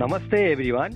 [0.00, 0.92] Namaste everyone.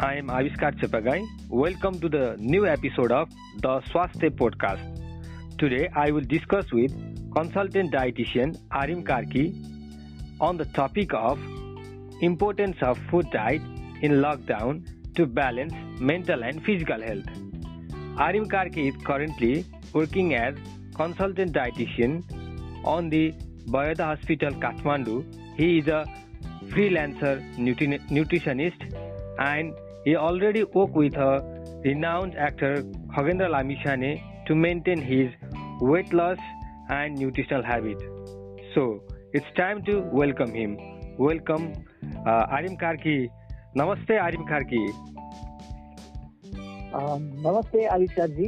[0.00, 1.24] I am Aviskar Chepagai.
[1.48, 3.28] Welcome to the new episode of
[3.62, 4.82] the Swasthya podcast.
[5.56, 6.90] Today I will discuss with
[7.32, 9.44] consultant dietitian Arim Karki
[10.40, 11.38] on the topic of
[12.22, 13.62] importance of food diet
[14.02, 17.30] in lockdown to balance mental and physical health.
[18.26, 20.56] Arim Karki is currently working as
[20.96, 22.24] consultant dietitian
[22.84, 23.32] on the
[23.68, 25.24] Bayada Hospital Kathmandu.
[25.56, 26.04] He is a
[26.72, 28.82] freelancer nutri- nutritionist
[29.38, 29.74] and
[30.04, 31.32] he already worked with a
[31.84, 32.82] renowned actor
[33.16, 35.30] Khagendra Lamishane to maintain his
[35.80, 36.38] weight loss
[36.88, 38.02] and nutritional habits.
[38.74, 39.02] So
[39.32, 40.76] it's time to welcome him.
[41.18, 41.72] Welcome
[42.26, 43.28] uh, Arim Karki.
[43.76, 44.84] Namaste Arim Karki.
[46.92, 48.46] नमस्ते आविष्कारजी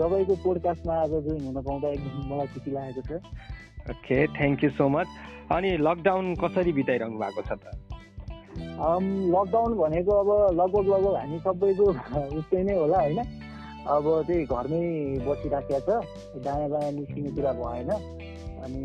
[0.00, 3.20] तपाईँको पोडकास्टमा आज join हुन पाउँदा एकदम मलाई खुसी लागेको छ
[3.90, 5.06] okay thank you so much
[5.52, 7.64] अनि लकडाउन कसरी बिताइरहनु भएको छ त?
[9.34, 10.30] लकडाउन भनेको अब
[10.60, 11.86] लगभग लगभग हामी सबैको
[12.38, 13.20] उस्तै नै होला होइन?
[13.94, 14.82] अब त्यही घरमै
[15.26, 17.90] बसिराखेको छ दायाँ बायाँ निस्किने कुरा भएन।
[18.62, 18.82] अनि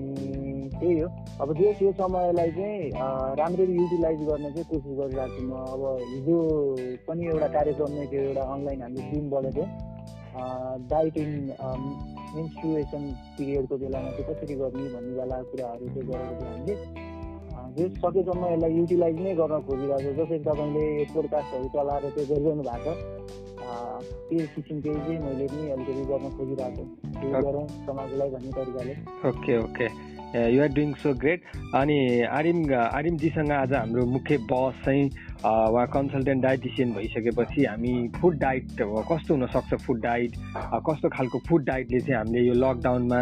[0.79, 1.07] त्यही हो।
[1.41, 2.91] अब जे त्यो समयलाई चाहिँ
[3.39, 6.37] राम्ररी युटिलाइज गर्ने चाहिँ कोसिस गरिरहेको छु म। अब हिजो
[7.07, 9.69] पनि एउटा कार्यक्रम नै थियो एउटा अनलाइन हामीले टिमबाट चाहिँ
[10.89, 11.29] डाइटिङ
[12.37, 13.03] मेन्स्ट्रुएसन
[13.37, 17.05] पिरियडको बेलामा चाहिँ कसरी गर्ने भन्ने वाला कुराहरू चाहिँ गरेको थियो हामीले
[17.75, 22.93] जे सकेसम्म यसलाई युटिलाइज नै गर्न खोजिरहेको छ जसरी तपाईँले पोडकास्टहरू चलाएर चाहिँ गरिरहनु भएको
[22.95, 23.27] छ
[24.27, 26.83] त्यो किसिमकै चाहिँ मैले नि अलिकति गर्न खोजिरहेको
[27.15, 28.93] त्यो गरौँ समाजलाई भन्ने तरिकाले
[29.29, 29.87] okay okay
[30.47, 31.41] you're doing so great
[31.75, 31.97] अनि
[32.31, 35.09] आरिम आरिमजीसँग आज हाम्रो मुख्य बस चाहिँ
[35.45, 40.31] उहाँ कन्सल्टेन्ट डाइटिसियन भइसकेपछि हामी फुड डाइट कस्तो हुनसक्छ फुड डाइट
[40.87, 43.19] कस्तो खालको फुड डाइटले चाहिँ हामीले यो लकडाउनमा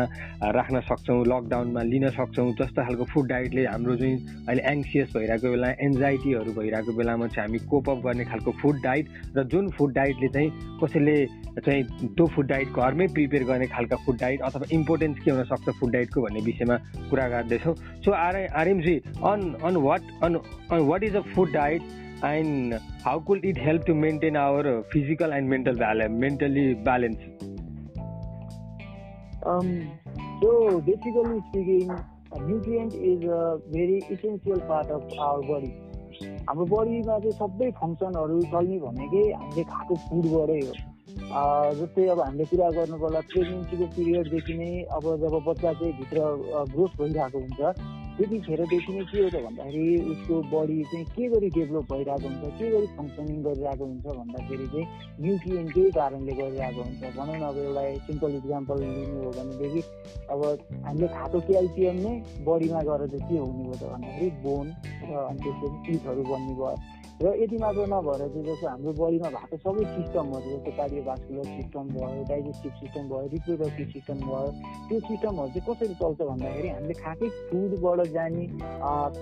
[0.55, 2.52] राख्न सक्छौँ लकडाउनमा लिन सक्छौँ?
[2.61, 7.59] जस्तो खालको फुड डाइटले हाम्रो चाहिँ अहिले एङ्सियस भइरहेको बेला एन्जाइटीहरू भइरहेको बेलामा चाहिँ हामी
[7.67, 10.49] कोपअप गर्ने खालको फुड डाइट र जुन फुड डाइटले चाहिँ
[10.83, 11.17] कसैले
[11.65, 11.83] चाहिँ
[12.15, 16.21] त्यो फुड डाइट घरमै प्रिपेयर गर्ने खालका फुड डाइट अथवा इम्पोर्टेन्स के हुनसक्छ फुड डाइटको
[16.21, 16.77] भन्ने विषयमा
[17.09, 17.75] कुरा गर्दैछौँ।
[18.05, 18.95] सो आर RMG
[19.31, 20.39] on on what on
[20.71, 21.81] what is a food diet
[22.27, 27.23] and how could it help to maintain our physical and mental balance mentally balance
[29.53, 29.71] um
[30.41, 30.52] so
[30.91, 31.91] basically speaking
[33.13, 35.73] is a very essential part of our body
[36.47, 40.73] हाम्रो बडीमा चाहिँ सबै फङ्सनहरू चल्ने भनेकै हामीले खाएको फुडबाटै हो
[41.80, 46.19] जस्तै अब हामीले कुरा गर्नु पर्दा प्रेग्नेन्सीको पिरियडदेखि नै अब जब बच्चा चाहिँ भित्र
[46.73, 51.86] ग्रोथ भइरहेको हुन्छ त्यतिखेरदेखि नै के हो त भन्दाखेरि उसको बडी चाहिँ के गरी डेभलप
[51.92, 54.86] भइरहेको हुन्छ के गरी फङ्सनिङ गरिरहेको हुन्छ भन्दाखेरि चाहिँ
[55.26, 59.81] न्युट्रिएन्टकै कारणले गरिरहेको हुन्छ। भनौँ न अब एउटा सिम्पल इक्जाम्पल लिनु हो भनेदेखि
[60.31, 60.39] अब
[60.86, 62.14] हामीले खाएको क्याल्सियम नै
[62.48, 64.67] बडीमा गएर चाहिँ के हुने भयो त भन्दाखेरि बोन
[65.09, 69.58] र अनि त्यसपछि पिठहरू बन्ने भयो। र यति मात्र नभएर चाहिँ जस्तो हाम्रो बडीमा भएको
[69.64, 74.49] सबै सिस्टमहरू जस्तो कार्डियोभास्कुलर सिस्टम भयो डाइजेस्टिभ सिस्टम भयो रिप्रोडक्टिभ सिस्टम भयो
[74.89, 78.43] त्यो सिस्टमहरू चाहिँ कसरी चल्छ भन्दाखेरि हामीले खाएकै फुडबाट जाने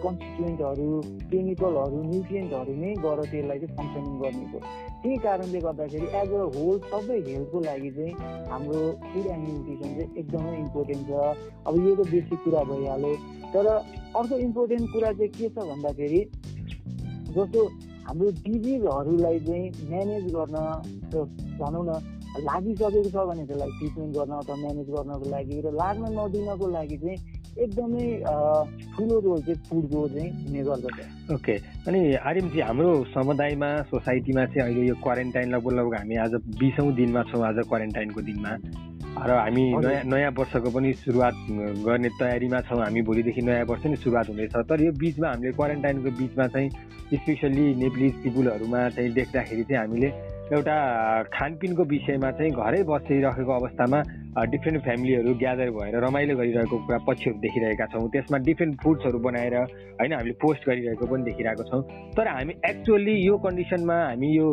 [0.06, 0.88] कन्स्टिट्युन्टहरू
[1.34, 4.60] केमिकलहरू न्युट्रियन्टहरू नै गएर त्यसलाई चाहिँ फङ्सनिङ गर्ने हो।
[5.04, 8.14] त्यही कारणले गर्दाखेरि एज अ होल सबै हेल्थको लागि चाहिँ
[8.54, 11.38] हाम्रो फुड एन्ड न्युट्रिसन चाहिँ एकदमै इम्पोर्टेन्ट छ।
[11.68, 13.14] अब यो त बेसिक कुरा भइहाल्यो।
[13.54, 13.66] तर
[14.18, 16.22] अर्को इम्पोर्टेन्ट कुरा चाहिँ के छ भन्दाखेरि
[17.36, 17.62] जस्तो
[18.08, 20.58] हाम्रो डिजिजहरूलाई चाहिँ म्यानेज गर्न
[21.60, 21.92] भनौँ न
[22.34, 27.18] लागिसकेको छ भने त्यसलाई ट्रिटमेन्ट गर्न अथवा म्यानेज गर्नको लागि र लाग्न नदिनको लागि चाहिँ
[27.64, 28.06] एकदमै
[28.94, 30.98] ठुलो रोल चाहिँ फुडको चाहिँ हुने गर्दछ।
[31.34, 31.56] ओके।
[31.88, 32.00] अनि
[32.30, 37.46] आर्यमजी हाम्रो समुदायमा सोसाइटीमा चाहिँ अहिले यो क्वारेन्टाइन लगभग लगभग हामी आज बिसौँ दिनमा छौँ
[37.48, 38.52] आज क्वारेन्टाइनको दिनमा।
[39.14, 41.34] र हामी नयाँ नयाँ वर्षको पनि सुरुवात
[41.86, 46.10] गर्ने तयारीमा छौँ। हामी भोलिदेखि नयाँ वर्ष नै सुरुवात हुँदैछ तर यो बिचमा हामीले क्वारेन्टाइनको
[46.18, 46.70] बिचमा चाहिँ
[47.14, 50.10] स्पेसल्ली नेप्लिज पिपुलहरूमा चाहिँ देख्दाखेरि चाहिँ हामीले
[50.50, 50.76] एउटा
[51.30, 54.00] खानपिनको विषयमा चाहिँ घरै बसिरहेको अवस्थामा
[54.34, 60.14] डिफ्रेन्ट फ्यामिलीहरू ग्यादर भएर रमाइलो गरिरहेको कुरा पक्षहरू देखिरहेका छौँ। त्यसमा डिफ्रेन्ट फुड्सहरू बनाएर होइन
[60.14, 61.82] हामीले पोस्ट गरिरहेको पनि देखिरहेको छौँ।
[62.18, 64.48] तर हामी एक्चुअली यो कन्डिसनमा हामी यो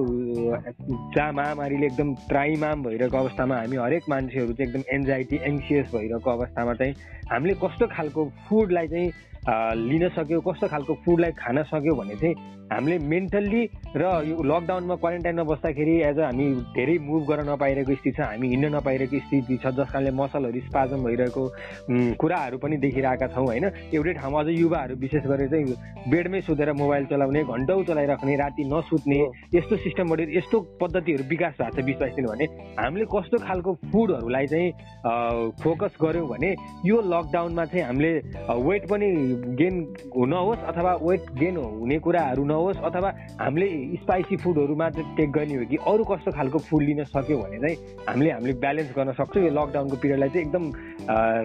[1.16, 6.74] जहाँ महामारीले एकदम त्राइमाम भइरहेको अवस्थामा हामी हरेक मान्छेहरू चाहिँ एकदम एन्जाइटी एङ्सियस भइरहेको अवस्थामा
[6.74, 6.94] चाहिँ
[7.32, 9.10] हामीले कस्तो खालको फुडलाई चाहिँ
[9.42, 12.34] लिन सक्यो कस्तो खालको फुडलाई खान सक्यो भने चाहिँ
[12.72, 13.62] हामीले मेन्टल्ली
[13.96, 18.48] र यो लकडाउनमा क्वारेन्टाइनमा बस्दाखेरि एज अ हामी धेरै मुभ गर्न नपाइरहेको स्थिति छ हामी
[18.48, 21.42] हिँड्न नपाइरहेको स्थिति छ जस कारणले मसलहरू स्पाजम भइरहेको
[22.14, 23.64] कुराहरू पनि देखिरहेका छौँ होइन?
[23.90, 25.74] एउटै ठाउँमा अझ युवाहरू विशेष गरेर चाहिँ
[26.10, 29.18] बेडमै सुतेर मोबाइल चलाउने घन्टौँ चलाइराख्ने राति नसुत्ने
[29.54, 32.46] यस्तो सिस्टमबाट यस्तो पद्धतिहरू विकास भएको छ बिस बाइस दिन भने
[32.78, 34.70] हामीले कस्तो खालको फुडहरूलाई चाहिँ
[35.58, 36.54] फोकस गऱ्यौँ भने
[36.86, 38.12] यो लकडाउनमा चाहिँ हामीले
[38.62, 39.10] वेट पनि
[39.60, 39.74] गेन
[40.30, 43.08] नहोस् अथवा वेट गेन हुने कुराहरू नहोस् अथवा
[43.40, 44.88] हामीले स्पाइसी फुडहरूमा
[45.18, 47.76] टेक गर्ने हो कि अरू कस्तो खालको फुड लिन सक्यो भने चाहिँ
[48.08, 50.64] हामीले हामीले ब्यालेन्स गर्न सक्छौँ। यो लकडाउनको पिरियडलाई चाहिँ एकदम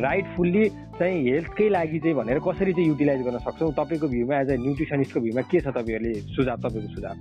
[0.05, 0.63] राइटफुल्ली
[0.99, 3.71] चाहिँ हेल्थकै लागि चाहिँ भनेर कसरी चाहिँ युटिलाइज गर्न सक्छौँ?
[3.79, 7.15] तपाईँको भ्यूमा एज अ न्युट्रिसनिस्टको भ्यूमा के छ तपाईँहरूले सुझाव तपाईँको सुझाव?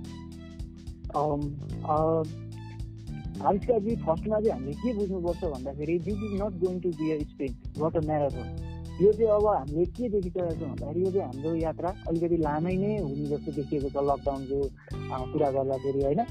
[3.45, 7.51] आविष्कारजी फर्स्टमा चाहिँ हामीले के बुझ्नुपर्छ भन्दाखेरि this is not going to be a sprint
[7.83, 8.64] not a marathon
[9.01, 12.91] यो चाहिँ अब हामीले के देखिसकेको छौँ भन्दाखेरि यो चाहिँ हाम्रो यात्रा अलिकति लामै नै
[13.03, 14.59] हुने जस्तो देखिएको छ लकडाउनको
[15.31, 16.21] कुरा गर्दाखेरि होइन?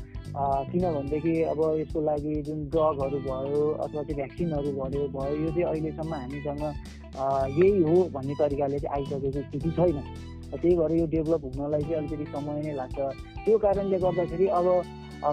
[0.72, 6.14] किनभनेदेखि अब यसको लागि जुन ड्रगहरू भयो अथवा चाहिँ भ्याक्सिनहरू भयो भयो यो चाहिँ अहिलेसम्म
[6.14, 6.64] हामीसँग
[7.60, 9.98] यही हो भन्ने तरिकाले चाहिँ आइसकेको स्थिति छैन।
[10.54, 12.98] त्यही भएर यो डेभलप हुनलाई चाहिँ अलिकति समय नै लाग्छ।
[13.44, 14.66] त्यो कारणले गर्दाखेरि अब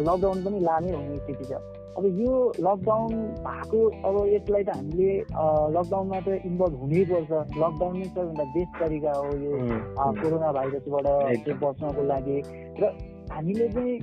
[0.07, 1.63] लकडाउन पनि लामै हुने स्थिति छ।
[1.97, 2.33] अब यो
[2.65, 3.13] लकडाउन
[3.45, 5.11] भएको अब यसलाई त हामीले
[5.75, 7.31] लकडाउनमा त इन्भल्भ हुनैपर्छ
[7.63, 9.51] लकडाउन नै सबैभन्दा बेस्ट तरिका हो यो
[10.21, 11.07] कोरोना भाइरसबाट
[11.63, 12.37] बच्नको लागि।
[12.81, 12.83] र
[13.31, 13.93] हामीले चाहिँ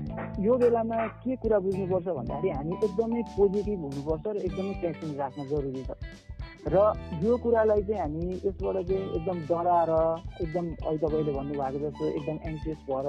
[0.44, 5.82] यो बेलामा के कुरा बुझ्नुपर्छ भन्दाखेरि हामी एकदमै पोजिटिभ हुनुपर्छ र एकदमै पेसेन्स राख्न जरुरी
[5.88, 5.90] छ।
[6.66, 6.76] र
[7.22, 9.90] यो कुरालाई चाहिँ हामी यसबाट चाहिँ एकदम डराएर
[10.42, 13.08] एकदम अहिले तपाईँले भन्नुभएको जस्तो एकदम एन्सियस भएर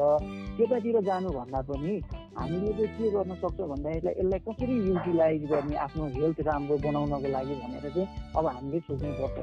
[0.57, 1.93] त्यतातिर जानुभन्दा पनि
[2.37, 7.55] हामीले चाहिँ के गर्न सक्छौँ भन्दाखेरि यसलाई कसरी युटिलाइज गर्ने आफ्नो हेल्थ राम्रो बनाउनको लागि
[7.57, 8.07] भनेर चाहिँ
[8.37, 9.37] अब हामीले सोच्नुपर्छ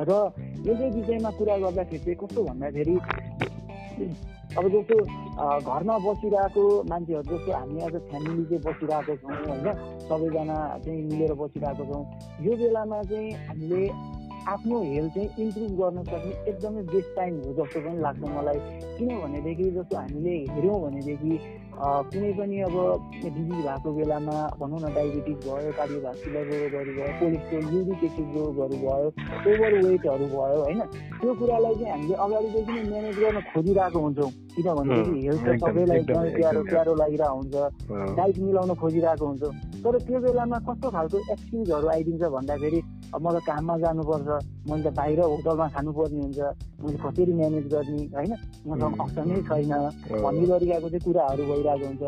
[0.00, 0.10] र
[0.64, 2.96] यसै विषयमा कुरा गर्दाखेरि चाहिँ कस्तो भन्दाखेरि
[4.54, 4.96] अब जस्तो
[5.34, 9.66] घरमा बसिरहेको मान्छेहरू जस्तो हामी आज फ्यामिली चाहिँ बसिरहेको छौँ होइन?
[10.08, 12.02] सबैजना चाहिँ मिलेर बसिरहेको छौँ।
[12.46, 13.80] यो बेलामा चाहिँ हामीले
[14.52, 18.58] आफ्नो हेल्थ चाहिँ इम्प्रुभ गर्न सक्ने एकदमै बेस्ट टाइम हो जस्तो पनि लाग्छ मलाई।
[18.98, 21.34] किनभनेदेखि जस्तो हामीले हेऱ्यौँ भनेदेखि
[21.74, 22.76] कुनै पनि अब
[23.24, 29.08] डिजिज भएको बेलामा भनौँ न डायबिटिज भयो कार्डियोभास्कुलर रोगहरू भयो कोलेस्ट्रोल युरिक एसिड रोगहरू भयो
[29.50, 30.80] ओभर वेटहरू भयो होइन?
[31.20, 36.60] त्यो कुरालाई चाहिँ हामीले अगाडिदेखि नै म्यानेज गर्न खोजिरहेको हुन्छौँ। किनभनेदेखि हेल्थ सबैलाई एकदमै प्यारो
[36.70, 37.54] प्यारो लागिरहेको हुन्छ।
[38.18, 39.42] डाइट मिलाउन खोजिरहेको हुन्छ।
[39.84, 42.80] तर त्यो बेलामा कस्तो खालको एक्सक्युजहरू आइदिन्छ भन्दाखेरि
[43.14, 44.28] अब म त काममा जानुपर्छ
[44.68, 46.38] मैले त बाहिर होटलमा खानुपर्ने हुन्छ
[46.82, 48.32] मैले कसरी म्यानेज गर्ने होइन?
[48.66, 49.72] मसँग अप्सनै छैन
[50.24, 52.02] भन्ने गरिरहेको चाहिँ कुराहरू भइरहेको हुन्छ।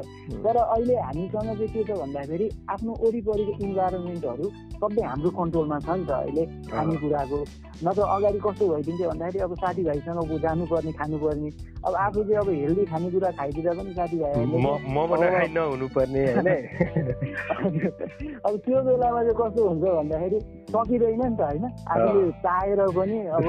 [0.45, 4.47] तर अहिले हामीसँग चाहिँ के छ भन्दाखेरि आफ्नो वरिपरिको इन्भाइरोमेन्टहरू
[4.81, 7.39] सबै हाम्रो कन्ट्रोलमा छ नि त अहिले खानेकुराको।
[7.87, 11.51] नत्र अगाडि कस्तो भइदिन्थ्यो भन्दाखेरि अब साथीभाइसँग जानुपर्ने खानुपर्ने।
[11.87, 14.59] अब आफू चाहिँ अब हेल्दी खानेकुरा खाइदिँदा पनि साथीभाइहरूले
[18.47, 20.39] अब त्यो बेलामा चाहिँ कस्तो हुन्छ भन्दाखेरि
[20.73, 23.43] सकिँदैन नि त होइन। आफूले चाहेर पनि अब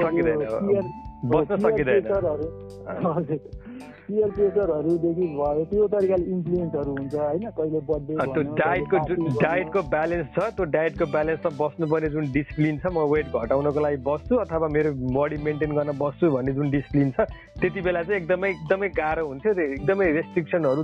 [4.08, 7.44] पियर प्रेसरहरूदेखि भयो त्यो तरिकाले इन्फ्लुएन्सहरू हुन्छ होइन?
[7.58, 8.96] कहिले बर्थडे डायटको
[9.42, 14.36] डायटको ब्यालेन्स छ त्यो डायटको ब्यालेन्समा बस्नुपर्ने जुन डिसिप्लिन छ म वेट घटाउनको लागि बस्छु
[14.44, 17.28] अथवा मेरो बडी मेन्टेन गर्न बस्छु भन्ने जुन डिसिप्लिन छ
[17.60, 20.82] त्यति बेला चाहिँ एकदमै एकदमै गाह्रो हुन्थ्यो एकदमै रेस्ट्रिक्सनहरू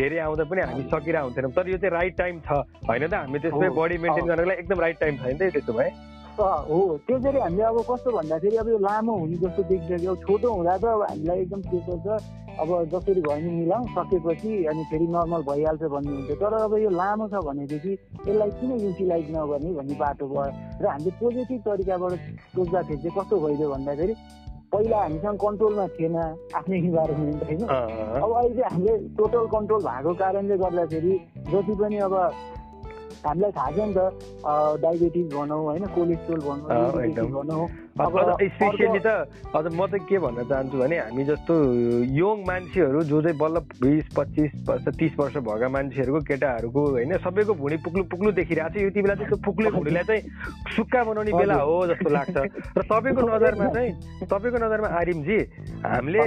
[0.00, 3.14] धेरै आउँदा पनि हामी सकिरहेको हुन्थेनौँ। तर यो चाहिँ राइट टाइम छ होइन त?
[3.14, 5.52] हामी त्यसमै बडी मेन्टेन गर्नको लागि एकदम राइट टाइम छ नि त?
[5.54, 5.90] त्यसो भए?
[6.38, 10.76] हो त्यो चाहिँ हामीले अब कस्तो भन्दाखेरि अब यो लामो हुने जस्तो देखिसक्यो छोटो हुँदा
[10.76, 12.08] त अब हामीलाई एकदम प्रेसर छ
[12.54, 16.90] अब जसरी भयो भने मिलाउँ सकेपछि अनि फेरि नर्मल भइहाल्छ भन्ने हुन्छ तर अब यो
[16.92, 20.50] लामो छ भनेदेखि यसलाई किन युटिलाइज नगर्ने भन्ने बाटो भयो
[20.80, 22.12] र हामीले पोजिटिभ तरिकाबाट
[22.54, 24.14] सोच्दाखेरि चाहिँ कस्तो भइदियो भन्दाखेरि
[24.72, 26.16] पहिला हामीसँग कन्ट्रोलमा थिएन
[26.58, 31.14] आफ्नै इन्भाइरोमेन्ट होइन अब अहिले चाहिँ हामीले टोटल कन्ट्रोल भएको कारणले गर्दाखेरि
[31.50, 32.14] जति पनि अब
[33.22, 39.08] हामीलाई थाहा छ नि त डायबिटिज भनौँ होइन कोलेस्ट्रोल भनौँ भनौँ अब स्पेसियली त।
[39.54, 41.54] अझ म त के भन्न चाहन्छु भने हामी जस्तो
[42.10, 47.54] यङ मान्छेहरू जो चाहिँ बल्ल बिस पच्चिस वर्ष तिस वर्ष भएका मान्छेहरूको केटाहरूको होइन सबैको
[47.54, 50.22] भुँडी पुग्लु पुग्लु देखिरहेको छ। यति बेला चाहिँ त्यो पुग्लु भुँडीलाई चाहिँ
[50.74, 52.36] सुक्खा बनाउने बेला हो जस्तो लाग्छ।
[52.78, 53.90] र तपाईँको नजरमा चाहिँ
[54.26, 55.38] तपाईँको नजरमा आरिमजी
[55.86, 56.22] हामीले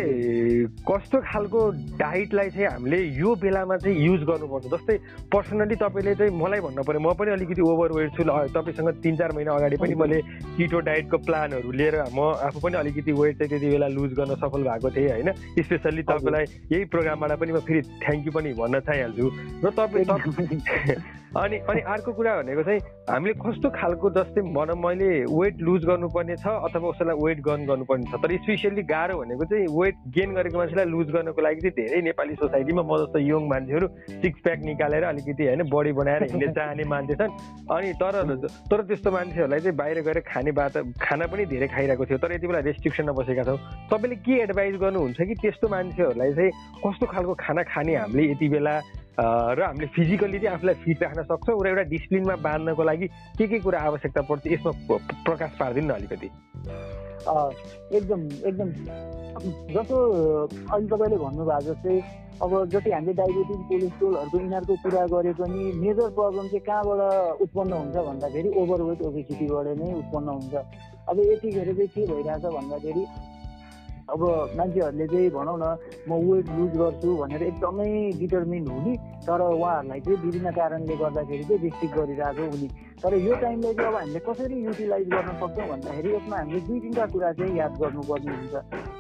[0.88, 1.60] कस्तो खालको
[2.00, 4.66] डाइटलाई चाहिँ हामीले यो बेलामा चाहिँ युज गर्नुपर्छ?
[4.72, 4.96] जस्तै
[5.36, 9.52] पर्सनली तपाईँले चाहिँ मलाई भन्नु पऱ्यो म पनि अलिकति ओभरवेट छु। तपाईँसँग तिन चार महिना
[9.52, 10.18] अगाडि पनि मैले
[10.56, 14.36] किटो डाइटको प्लान प्लानहरू लिएर म आफू पनि अलिकति वेट चाहिँ त्यति बेला लुज गर्न
[14.36, 15.32] सफल भएको थिएँ होइन?
[15.60, 19.26] स्पेसल्ली तपाईँलाई यही प्रोग्रामबाट पनि म फेरि थ्याङ्क यू पनि भन्न चाहिहाल्छु
[19.66, 20.06] र तपाईँ
[21.36, 22.80] अनि अनि अर्को कुरा भनेको चाहिँ
[23.10, 28.06] हामीले कस्तो खालको जस्तै भनौँ मैले वेट लुज गर्नुपर्ने छ अथवा उसैलाई वेट गन गर्नुपर्ने
[28.08, 28.16] छ?
[28.24, 32.36] तर स्पेसियल्ली गाह्रो भनेको चाहिँ वेट गेन गरेको मान्छेलाई लुज गर्नको लागि चाहिँ धेरै नेपाली
[32.36, 33.88] सोसाइटीमा म जस्तो यङ मान्छेहरू
[34.24, 37.32] सिक्स प्याक निकालेर अलिकति होइन बडी बनाएर हिँड्ने चाहने मान्छे छन्।
[37.76, 38.14] अनि तर
[38.72, 42.48] तर त्यस्तो मान्छेहरूलाई चाहिँ बाहिर गएर खाने बात खाना पनि धेरै खाइरहेको थियो। तर यति
[42.48, 43.60] बेला रेस्ट्रिक्सनमा बसेका छौँ।
[43.92, 46.52] तपाईँले के एडभाइस गर्नुहुन्छ कि त्यस्तो मान्छेहरूलाई चाहिँ
[46.86, 48.80] कस्तो खालको खाना खाने हामीले यति बेला
[49.20, 53.08] र हामीले फिजिकल्ली चाहिँ आफूलाई फिट राख्न सक्छौँ र एउटा डिसिप्लिनमा बाँध्नको लागि
[53.38, 54.72] के के कुरा आवश्यकता पर्छ यसमा
[55.26, 56.30] प्रकाश पारिदिनु न अलिकति
[57.98, 58.70] एकदम एकदम।
[59.74, 61.96] जस्तो अहिले तपाईँले भन्नुभएको जस्तै
[62.38, 67.98] अब जति हामीले डायबिटिज कोलेस्ट्रोलहरूको यिनीहरूको कुरा गरे पनि मेजर प्रब्लम चाहिँ कहाँबाट उत्पन्न हुन्छ
[68.08, 70.54] भन्दाखेरि ओभरवेट ओबेसिटीबाट नै उत्पन्न हुन्छ।
[71.10, 73.04] अब यतिखेर चाहिँ के भइरहेछ भन्दाखेरि
[74.08, 74.22] अब
[74.56, 75.66] मान्छेहरूले चाहिँ भनौँ न
[76.08, 77.88] म वेट लुज गर्छु भनेर एकदमै
[78.20, 78.94] डिटर्मिन हुने
[79.28, 82.68] तर उहाँहरूलाई चाहिँ विभिन्न कारणले गर्दाखेरि चाहिँ रिस्ट्रिक्ट गरिरहेको हुने।
[83.04, 87.06] तर यो टाइमलाई चाहिँ अब हामीले कसरी युटिलाइज गर्न सक्छौँ भन्दाखेरि यसमा हामीले दुई तिनवटा
[87.14, 88.56] कुरा चाहिँ याद गर्नुपर्ने हुन्छ।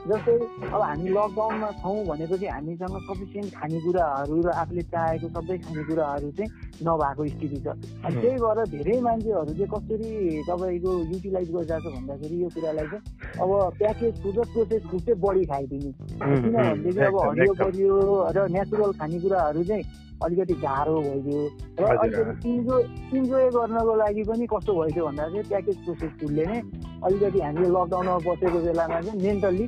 [0.09, 0.35] जस्तै
[0.69, 6.49] अब हामी लकडाउनमा छौँ भनेपछि हामीसँग सफिसियन्ट खानेकुराहरू र आफूले चाहेको सबै खानेकुराहरू चाहिँ
[6.85, 7.67] नभएको स्थिति छ।
[8.05, 10.09] अनि त्यही भएर धेरै मान्छेहरू चाहिँ कसरी
[10.45, 13.03] तपाईँको युटिलाइज गरिरहेको छ भन्दाखेरि यो कुरालाई चाहिँ
[13.41, 13.49] अब
[13.81, 17.95] प्याकेज फुड र प्रोसेस फुड चाहिँ बढी खाइदिने। किनभनेदेखि अब हरियो परियो
[18.37, 19.85] र नेचुरल खानेकुराहरू चाहिँ
[20.25, 21.41] अलिकति गाह्रो भइदियो।
[21.79, 22.83] र अलिकति इन्जोय
[23.17, 26.59] इन्जोय गर्नको लागि पनि कस्तो भइदियो भन्दा चाहिँ प्याकेज प्रोसेस फुडले नै
[27.05, 29.67] अलिकति हामीले लकडाउनमा बसेको बेलामा चाहिँ मेन्टल्ली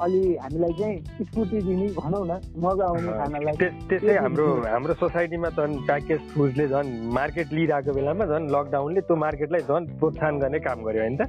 [0.00, 2.32] अलि हामीलाई चाहिँ स्फूर्ति दिने भनौँ न
[2.64, 3.56] मजा आउने खानालाई
[3.90, 6.88] त्यसै हाम्रो हाम्रो सोसाइटीमा झन् प्याकेज फुडले झन्
[7.18, 11.28] मार्केट लिइरहेको बेलामा झन् लकडाउनले त्यो मार्केटलाई झन् प्रोत्साहन गर्ने काम गर्यो होइन त?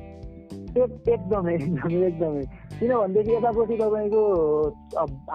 [0.78, 2.44] एकदमै एकदमै एकदमै।
[2.80, 4.22] किनभनेदेखि यतापट्टि तपाईँको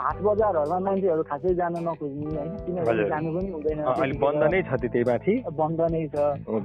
[0.05, 3.79] हाट बजारहरूमा मान्छेहरू खासै जान नखोज्ने होइन किनभने जानु पनि हुँदैन।
[4.25, 6.17] बन्द नै छ त्यही माथि। बन्द नै छ।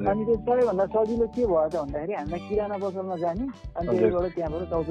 [0.09, 3.43] अनि त्यो सबैभन्दा सजिलो के भयो त भन्दाखेरि हामीलाई किराना पसलमा जाने
[3.77, 4.89] अनि त्यहीबाट त्यहाँबाट चौध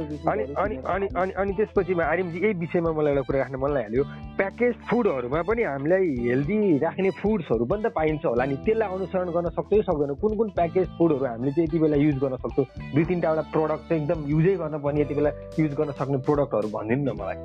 [1.40, 4.02] अनि त्यसपछि आर्यमजी यही विषयमा मलाई एउटा कुरा राख्न मन लागिहाल्यो
[4.38, 9.48] प्याकेज फुडहरूमा पनि हामीलाई हेल्दी राख्ने फुड्सहरू पनि त पाइन्छ होला नि। त्यसलाई अनुसरण गर्न
[9.58, 12.66] सक्छ सक्दैन। कुन कुन प्याकेज फुडहरू हामीले चाहिँ यति बेला युज गर्न सक्छौँ?
[12.94, 17.16] दुई तिनवटा प्रडक्ट चाहिँ एकदम युजै गर्नुपर्ने यति बेला युज गर्न सक्ने प्रोडक्टहरू भनिदिनु न
[17.20, 17.38] मलाई।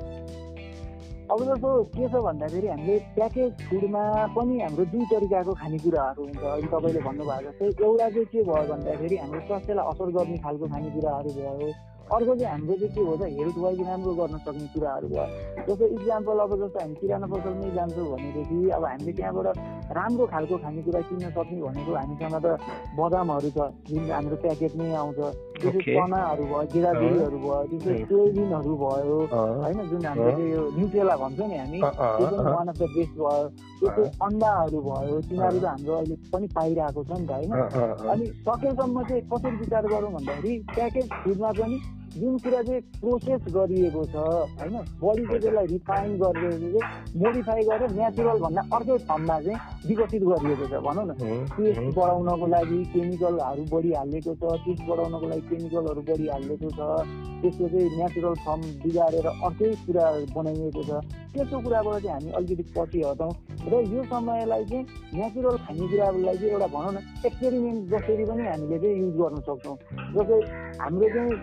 [1.26, 4.02] अब जस्तो के छ भन्दाखेरि हामीले प्याकेज फुडमा
[4.34, 9.16] पनि हाम्रो दुई तरिकाको खानेकुराहरू हुन्छ। अहिले तपाईँले भन्नुभएको जस्तै एउटा चाहिँ के भयो भन्दाखेरि
[9.22, 11.70] हाम्रो स्वास्थ्यलाई असर गर्ने खालको खानेकुराहरू भयो।
[12.06, 15.26] अर्को चाहिँ हाम्रो चाहिँ के हो त हेल्थ वाइज राम्रो गर्न सक्ने कुराहरू भयो।
[15.66, 19.46] जस्तो इक्जाम्पल अब जस्तो हामी किराना पसलमै जान्छौँ भनेदेखि अब हामीले त्यहाँबाट
[19.98, 22.46] राम्रो खालको खानेकुरा किन्न सक्ने भनेको हामीसँग त
[22.98, 23.58] बदामहरू छ
[23.90, 25.18] जुन हाम्रो प्याकेटमै आउँछ।
[25.56, 31.80] चनाहरू भयो जिराजुरीहरू भयो त्यसै सोयाबिनहरू भयो होइन जुन हामीले यो न्युट्रेला भन्छ नि हामी
[31.80, 33.48] त्यो पनि वान अफ द बेस्ट भयो।
[33.80, 37.52] त्यसै अन्डाहरू भयो तिनीहरू त हाम्रो अहिले पनि पाइरहेको छ नि त होइन?
[38.12, 41.76] अनि सकेसम्म चाहिँ कसरी विचार गरौँ भन्दाखेरि प्याकेज फुडमा पनि
[42.16, 44.76] जुन कुरा चाहिँ प्रोसेस गरिएको छ होइन?
[45.02, 49.58] बडीको त्यसलाई रिफाइन गरेर चाहिँ मोडिफाई गरेर नेचुरल भन्दा अर्कै फर्ममा चाहिँ
[49.88, 51.12] विकसित गरिएको छ भनौँ न।
[51.56, 56.80] टेस्ट बढाउनको लागि केमिकलहरू बढी हालिएको छ टेस्ट बढाउनको लागि केमिकलहरू बढी हालिएको छ
[57.36, 60.04] त्यसको चाहिँ नेचुरल फर्म बिगारेर अर्कै कुरा
[60.36, 60.90] बनाइएको छ।
[61.36, 63.32] त्यस्तो कुराबाट चाहिँ हामी अलिकति पछि हटाउँ
[63.68, 64.84] र यो समयलाई चाहिँ
[65.20, 69.76] नेचुरल खानेकुरालाई चाहिँ एउटा भनौँ न एक्सपेरिमेन्ट जसरी पनि हामीले चाहिँ युज गर्न सक्छौँ।
[70.16, 70.40] जस्तै
[70.80, 71.34] हाम्रो चाहिँ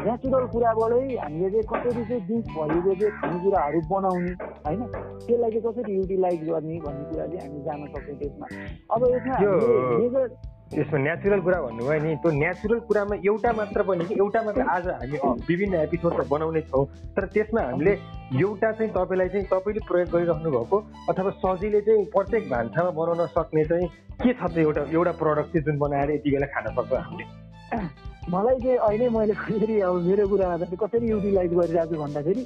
[0.00, 4.32] नेचुरल कुराबाटै हामीले चाहिँ कसरी चाहिँ भएको चाहिँ खानेकुराहरू बनाउने
[4.66, 4.80] होइन?
[5.26, 8.46] त्यसलाई चाहिँ कसरी युटिलाइज गर्ने भन्ने कुरा चाहिँ हामी जान सक्छौँ त्यसमा।
[8.94, 10.26] अब यसमा
[10.72, 14.86] त्यसमा नेचुरल कुरा भन्नुभयो नि त्यो नेचुरल कुरामा एउटा मात्र पनि कि एउटा मात्र आज
[14.88, 15.18] हामी
[15.48, 16.84] विभिन्न एपिसोड त बनाउने छौँ
[17.16, 17.92] तर त्यसमा हामीले
[18.40, 23.64] एउटा चाहिँ तपाईँलाई चाहिँ तपाईँले प्रयोग गरिराख्नु भएको अथवा सजिलै चाहिँ प्रत्येक भान्सामा बनाउन सक्ने
[23.64, 23.88] चाहिँ
[24.22, 27.24] के छ त एउटा एउटा प्रडक्ट चाहिँ जुन बनाएर यति बेला खान सक्छ हामीले?
[28.30, 32.42] मलाई चाहिँ अहिले मैले कसरी अब मेरो कुरामा चाहिँ कसरी युटिलाइज गरिरहेको छु भन्दाखेरि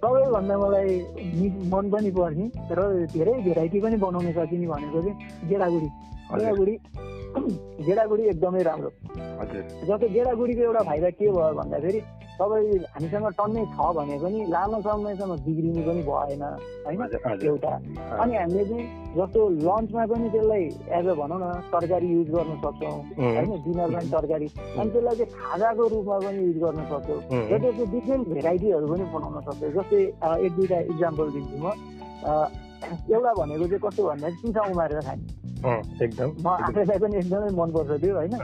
[0.00, 0.90] सबैभन्दा मलाई
[1.72, 2.80] मन पनि पर्ने र
[3.12, 5.88] धेरै भेराइटी पनि बनाउन सकिने भनेको चाहिँ गेडागुडी।
[6.32, 6.74] गेडागुडी
[7.86, 8.90] गेडागुडी एकदमै राम्रो।
[9.88, 12.00] जस्तो गेडागुडीको एउटा फाइदा के भयो भन्दाखेरि
[12.38, 16.42] तपाईँ हामीसँग टन्नै छ भने पनि लामो समयसम्म बिग्रिने पनि भएन
[16.86, 17.00] होइन?
[17.50, 17.72] एउटा।
[18.22, 18.84] अनि हामीले चाहिँ
[19.16, 20.64] जस्तो लन्चमा पनि त्यसलाई
[20.98, 23.50] एज अ भनौँ न तरकारी युज गर्न सक्छौँ होइन?
[23.64, 24.46] डिनरमा पनि तरकारी।
[24.78, 29.40] अनि त्यसलाई चाहिँ खाजाको रूपमा पनि युज गर्न सक्छौँ। र त्यसको डिफ्रेन्ट भेराइटीहरू पनि बनाउन
[29.48, 30.00] सक्छौँ। जस्तै
[30.46, 31.66] एक दुईवटा इक्जाम्पल दिन्छु म।
[33.10, 38.14] एउटा भनेको चाहिँ कस्तो भन्दाखेरि चिसा उमारेर खाने। एकदम म आफैलाई पनि एकदमै मनपर्छ त्यो
[38.16, 38.34] होइन?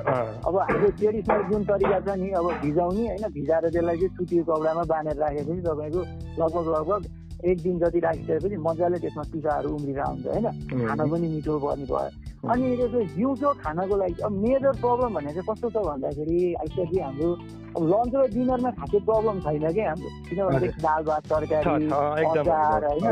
[0.46, 3.24] अब हाम्रो ट्रेडिसनल जुन तरिका छ नि अब भिजाउने होइन?
[3.34, 6.00] भिजाएर त्यसलाई चाहिँ सुतीको कपडामा बाँधेर राखेपछि तपाईँको
[6.42, 7.02] लगभग लगभग
[7.44, 10.46] एक दिन जति राखिसकेपछि मजाले त्यसमा पिसाहरू उम्रिएर हुन्छ होइन
[10.86, 15.32] खाना पनि मिठो पर्ने भयो। अनि त्यो चाहिँ दिउँसो खानको लागि अब मेजर प्रब्लम भन्ने
[15.32, 17.30] चाहिँ कस्तो छ भन्दाखेरि आइसकेपछि हाम्रो
[17.76, 20.08] अब लन्च र डिनरमा खाएको प्रब्लम छैन क्या हाम्रो?
[20.28, 21.86] किनभने दाल भात तरकारी
[22.28, 23.06] अचार होइन?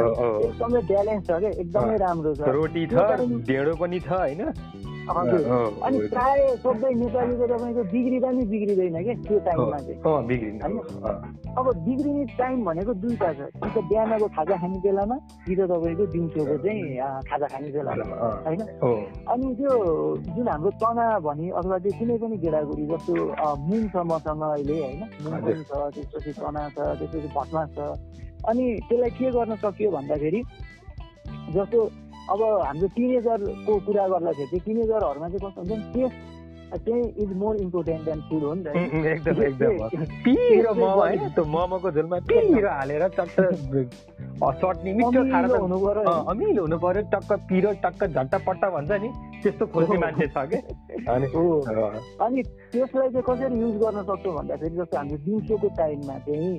[0.47, 2.95] एकदमै ब्यालेन्स छ क्या एकदमै राम्रो छ। रोटी छ
[3.49, 4.41] ढेँडो पनि छ होइन?
[5.16, 5.42] हजुर
[5.87, 9.99] अनि प्राय सबै नेपालीको तपाईँको बिग्रिँदा नि बिग्रिँदैन क्या त्यो टाइममा चाहिँ
[11.52, 16.04] अब बिग्रिने टाइम भनेको दुईवटा छ। कि त बिहानको खाजा खाने बेलामा कि त तपाईँको
[16.12, 16.83] दिउँसोको चाहिँ
[17.28, 18.16] खाजा खाने बेलामा।
[18.47, 18.61] होइन?
[19.33, 19.73] अनि त्यो
[20.33, 23.14] जुन हाम्रो तना भने अथवा त्यो कुनै पनि गेडागुडी जस्तो
[23.69, 25.02] मुङ छ मसँग अहिले होइन?
[25.23, 27.78] मुङ पनि छ त्यसपछि तना छ त्यसपछि भटमास छ।
[28.49, 30.40] अनि त्यसलाई के गर्न सकियो भन्दाखेरि
[31.54, 31.78] जस्तो
[32.31, 36.17] अब हाम्रो टिनेजरको कुरा गर्दाखेरि चाहिँ टिनेजरहरूमा चाहिँ कस्तो हुन्छ नि टेस्ट
[36.73, 38.67] चाहिँ is more important than food हो नि त
[39.07, 43.37] एकदम एकदम। पिरो मोमो है त्यो मोमोको झोलमा पिरो हालेर चट्ट
[44.62, 49.09] चटनी मिठो खाएर हुनु पर्यो। अमिलो हुनु पर्यो टक्क पिरो टक्क झट्ट पट्टा भन्छ नि
[49.43, 50.59] त्यस्तो खोज्ने मान्छे छ कि?
[51.12, 56.55] अनि त्यसलाई चाहिँ कसरी युज गर्न सक्छौँ भन्दाखेरि जस्तो हाम्रो दिउँसोको टाइममा चाहिँ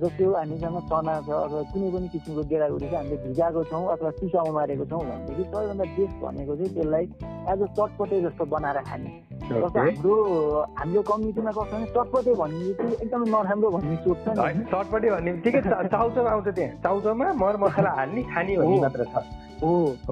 [0.00, 4.40] जस्तो हामीसँग चना छ अथवा कुनै पनि किसिमको गेडागुडी चाहिँ हामीले भिजाएको छौँ अथवा चिसा
[4.50, 7.04] उमारेको छौँ भनेदेखि सबैभन्दा बेस्ट भनेको चाहिँ त्यसलाई
[7.52, 9.10] एज अ चटपटे जस्तो बनाएर खाने।
[9.44, 10.14] जस्तो हाम्रो
[10.78, 15.30] हाम्रो कम्युनिटीमा कस्तो भने चटपटे भन्ने चाहिँ एकदमै नराम्रो भन्ने सोच छ नि। चटपटे भन्ने।
[15.44, 19.14] ठिकै चाउचाउ आउँछ त्यहाँ। चाउचाउमा मर मसला हाल्ने खाने भन्ने मात्र छ।
[19.62, 19.70] हो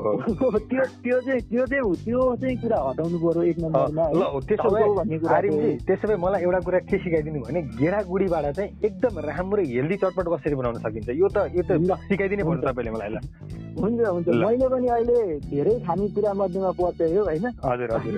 [0.70, 4.04] त्यो त्यो चाहिँ त्यो चाहिँ त्यो चाहिँ कुरा हटाउनु पर्यो। एक नम्बरमा
[4.48, 9.96] त्यसो भए त्यसो भए मलाई एउटा कुरा के सिकाइदिनु भने गेडागुडीबाट चाहिँ एकदम राम्रो हेल्दी
[10.02, 11.08] चटपट कसरी बनाउन सकिन्छ?
[11.08, 11.70] यो त यो त
[12.08, 13.18] सिकाइदिनै पर्छ तपाईँले मलाई ल।
[13.82, 15.18] हुन्छ हुन्छ। मैले पनि अहिले
[15.50, 17.46] धेरै खानेकुरा मध्येमा पर्छ हो होइन?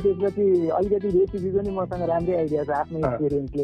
[0.05, 0.45] त्यसपछि
[0.79, 3.63] अलिकति रेसिपी पनि मसँग राम्रै आइडिया छ आफ्नो एक्सपिरियन्सले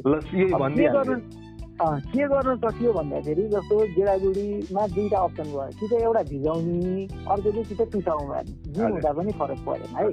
[1.80, 7.64] के गर्न सकियो भन्दाखेरि जस्तो गेडागुडीमा दुईवटा अप्सन भयो। कि त एउटा भिजाउने अर्को चाहिँ
[7.64, 10.04] कि त टुसाउ मार्ने जुन हुँदा पनि फरक परेन है।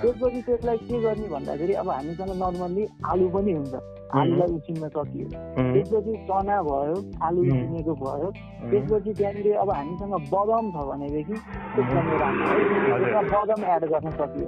[0.00, 5.26] त्यसपछि त्यसलाई के गर्ने भन्दाखेरि अब हामीसँग नर्मल्ली आलु पनि हुन्छ। आलुलाई उसिन्न सकियो।
[5.56, 8.28] त्यसपछि चना भयो आलु उसिनेको भयो।
[8.70, 11.34] त्यसपछि त्यहाँनिर अब हामीसँग बदम छ भनेदेखि
[11.74, 14.46] त्यसमा राम्रो बदम एड गर्न सकियो।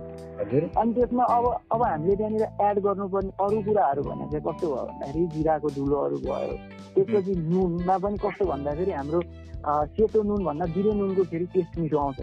[0.80, 5.26] अनि त्यसमा अब अब हामीले त्यहाँनिर एड गर्नुपर्ने अरू कुराहरू भने चाहिँ कस्तो भयो भन्दाखेरि
[5.36, 6.54] जिराको धुलोहरू भयो।
[6.94, 9.20] त्यसपछि नुनमा पनि कस्तो भन्दाखेरि हाम्रो
[9.94, 12.18] सेतो नुन भन्दा बिरे नुनको फेरि टेस्ट मिठो आउँछ।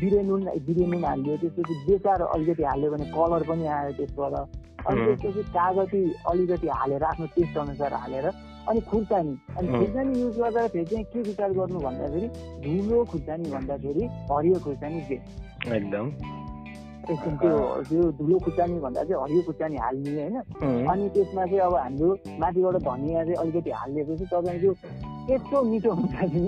[0.00, 5.04] बिरे नुन बिरे नुन हालिदियो त्यसपछि बेचार अलिकति हाल्यो भने कलर पनि आयो त्यसबाट। अनि
[5.06, 8.26] त्यसपछि कागती अलिकति हालेर आफ्नो टेस्ट अनुसार हालेर
[8.68, 12.28] अनि खुर्सानी अनि खुर्सानी युज गर्दाखेरि चाहिँ के विचार गर्नु भन्दाखेरि
[12.64, 16.10] धुलो खुर्सानी भन्दाखेरि हरियो खुर्सानी बेस्ट एकदम।
[17.06, 17.16] त्यो
[17.88, 20.36] त्यो धुलो खुर्सानी भन्दा चाहिँ हरियो खुर्सानी हाल्ने होइन।
[20.90, 24.72] अनि त्यसमा चाहिँ अब हाम्रो माथिबाट धनिया चाहिँ अलिकति हालिदिएपछि तपाईँको
[25.32, 26.44] यस्तो मिठो हुन्छ नि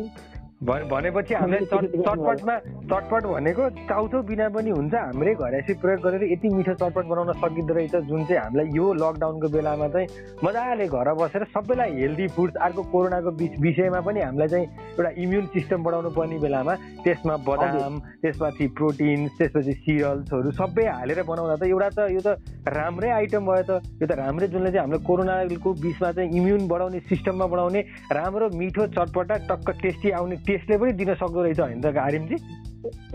[0.60, 2.54] भनेपछि हामीले चटपटमा
[2.90, 7.74] चटपट भनेको चाउचाउ बिना पनि हुन्छ हाम्रै घरेसी प्रयोग गरेर यति मिठो चटपट बनाउन सकिँदो
[7.74, 10.08] रहेछ जुन चाहिँ हामीलाई यो लकडाउनको बेलामा चाहिँ
[10.44, 13.30] मजाले घर बसेर सबैलाई हेल्दी फुड्स अर्को कोरोनाको
[13.62, 14.66] विषयमा पनि हामीलाई चाहिँ
[14.98, 16.74] एउटा इम्युन सिस्टम बढाउनु पर्ने बेलामा
[17.06, 22.34] त्यसमा बदाम त्यसपछि प्रोटिन त्यसपछि सिरियल्सहरू सबै हालेर बनाउँदा त एउटा त यो त
[22.68, 27.00] राम्रै आइटम भयो त। यो त राम्रै जुनले चाहिँ हामीलाई कोरोनाको बिचमा चाहिँ इम्युन बढाउने
[27.06, 27.80] सिस्टममा बढाउने
[28.12, 32.36] राम्रो मिठो चटपटा टक्क टेस्टी आउने टेस्टले पनि दिन सक्दो रहेछ होइन त आर्यमजी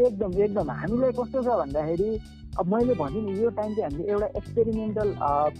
[0.05, 2.09] एकदम एकदम। हामीलाई कस्तो छ भन्दाखेरि
[2.59, 5.09] अब मैले भने नि यो टाइम चाहिँ हामीले एउटा एक्सपेरिमेन्टल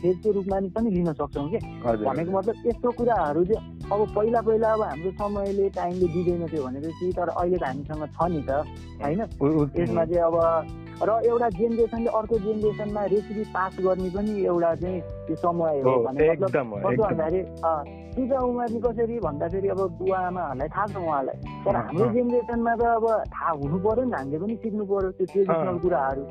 [0.01, 1.59] फेजको रूपमा पनि लिन सक्छौँ कि?
[1.81, 7.11] भनेको मतलब यस्तो कुराहरू चाहिँ अब पहिला पहिला अब हाम्रो समयले टाइमले दिँदैन थियो भनेपछि
[7.17, 8.51] तर अहिले त हामीसँग छ नि त
[9.01, 9.21] होइन?
[9.81, 10.37] यसमा चाहिँ अब
[11.03, 18.02] र एउटा जेनेरेसनले अर्को जेनेरेसनमा रेसिपी पास गर्ने पनि एउटा चाहिँ त्यो समय हो भन्दाखेरि
[18.15, 23.05] टिका उमार्ने कसरी भन्दाखेरि अब बुवा आमाहरूलाई थाहा छ उहाँलाई। तर हाम्रो जेनेरेसनमा त अब
[23.33, 26.23] थाहा हुनु पऱ्यो नि हामीले पनि सिक्नु पऱ्यो त्यो ट्रेडिसनल कुराहरू।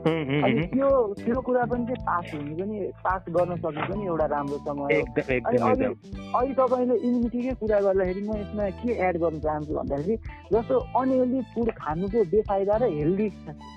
[0.47, 0.88] अनि त्यो
[1.25, 5.85] त्यो कुरा पनि चाहिँ पास हुने पनि पास गर्न सक्ने पनि एउटा राम्रो समय अनि
[6.33, 10.16] अहिले तपाईँले इम्युनिटीकै कुरा गर्दाखेरि म यसमा के एड गर्न चाहन्छु भन्दाखेरि
[10.55, 13.29] जस्तो अनहेल्दी फुड खानुको बेफाइदा र हेल्दी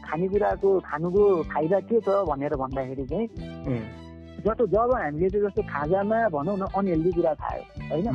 [0.05, 4.04] खानेकुराको खानुको फाइदा के छ भनेर भन्दाखेरि चाहिँ
[4.45, 8.07] जस्तो जब हामीले चाहिँ जस्तो खाजामा भनौँ न अनहेल्दी कुरा खायो होइन?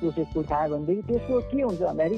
[0.00, 2.16] प्रोसेस फुड खायो भनेदेखि त्यसको के हुन्छ भन्दाखेरि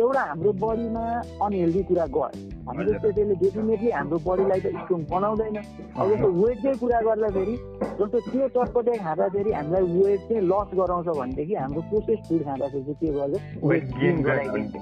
[0.00, 1.04] एउटा हाम्रो बडीमा
[1.44, 2.28] अनहेल्दी कुरा गयो।
[2.66, 5.56] भनेपछि त्यसले डेफिनेटली हाम्रो बडीलाई त स्ट्रङ बनाउँदैन।
[5.92, 7.56] अब जस्तो वेटकै कुरा गर्दाखेरि
[8.00, 12.98] जस्तो त्यो चटपटे खाँदाखेरि हामीलाई वेट चाहिँ लस गराउँछ भनेदेखि हाम्रो प्रोसेस फुड खाँदाखेरि चाहिँ
[13.00, 14.74] के गर्छ वेट गेन गराइदिन्छ।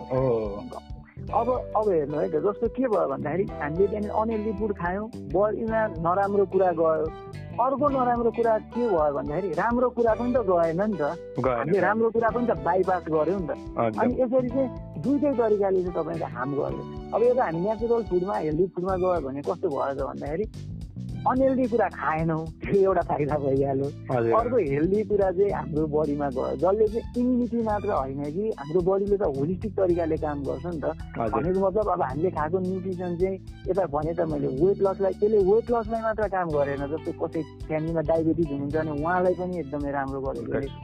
[1.25, 5.81] अब अब हेर्नु है त जस्तो के भयो भन्दाखेरि हामीले त्यहाँनिर अनहेल्दी फुड खायौँ बडीमा
[6.05, 7.07] नराम्रो कुरा गयो।
[7.65, 11.03] अर्को नराम्रो कुरा के भयो भन्दाखेरि राम्रो कुरा पनि त गएन नि त।
[11.41, 13.53] हामीले राम्रो कुरा पनि त बाइपास गऱ्यौँ नि त।
[14.01, 14.69] अनि यसरी चाहिँ
[15.01, 16.83] दुइटै तरिकाले चाहिँ तपाईँको हार्म गर्यो।
[17.15, 20.45] अब यो त हामी नेचुरल फुडमा हेल्दी फुडमा गयो भने कस्तो भयो त भन्दाखेरि
[21.25, 23.87] अनहेल्दी कुरा खाएनौँ। त्यो एउटा फाइदा भइहाल्यो।
[24.39, 29.17] अर्को हेल्दी कुरा चाहिँ हाम्रो बडीमा गयो जसले चाहिँ इम्युनिटी मात्र होइन कि हाम्रो बडीले
[29.17, 30.87] त होलिस्टिक तरिकाले काम गर्छ नि त।
[31.35, 33.37] भनेको मतलब अब हामीले खाएको न्युट्रिसन चाहिँ
[33.69, 38.03] यता भने त मैले वेट लसलाई त्यसले वेट लसलाई मात्र काम गरेन जस्तो कसै फ्यामिलीमा
[38.11, 40.43] डायबिटिज हुनुहुन्छ भने उहाँलाई पनि एकदमै राम्रो गर्यो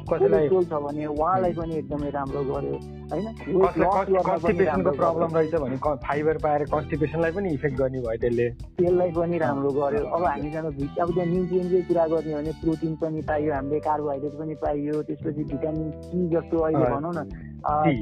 [0.08, 2.76] कोलेस्ट्रोल छ भने उहाँलाई पनि एकदमै राम्रो गर्यो।
[3.10, 3.26] होइन?
[5.00, 5.76] प्रब्लम रहेछ भने
[6.06, 8.46] फाइबर पाएर कन्स्टिपेसनलाई पनि इफेक्ट गर्ने भयो त्यसले।
[8.78, 13.50] त्यसलाई पनि राम्रो गर्यो। अब हामीसँग अब त्यहाँ न्युट्रियन्टकै कुरा गर्ने भने प्रोटिन पनि पाइयो
[13.54, 17.20] हामीले कार्बोहाइड्रेट पनि पाइयो त्यसपछि भिटामिन सी जस्तो अहिले भनौँ न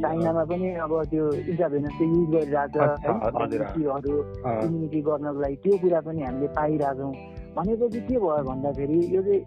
[0.03, 4.07] चाइनामा पनि अब त्यो इन्टाभेनस चाहिँ युज गरिरहेको छ
[4.65, 7.13] इम्युनिटी गर्नको लागि त्यो कुरा पनि हामीले पाइरहेछौँ।
[7.57, 9.43] भनेपछि के भयो भन्दाखेरि यो चाहिँ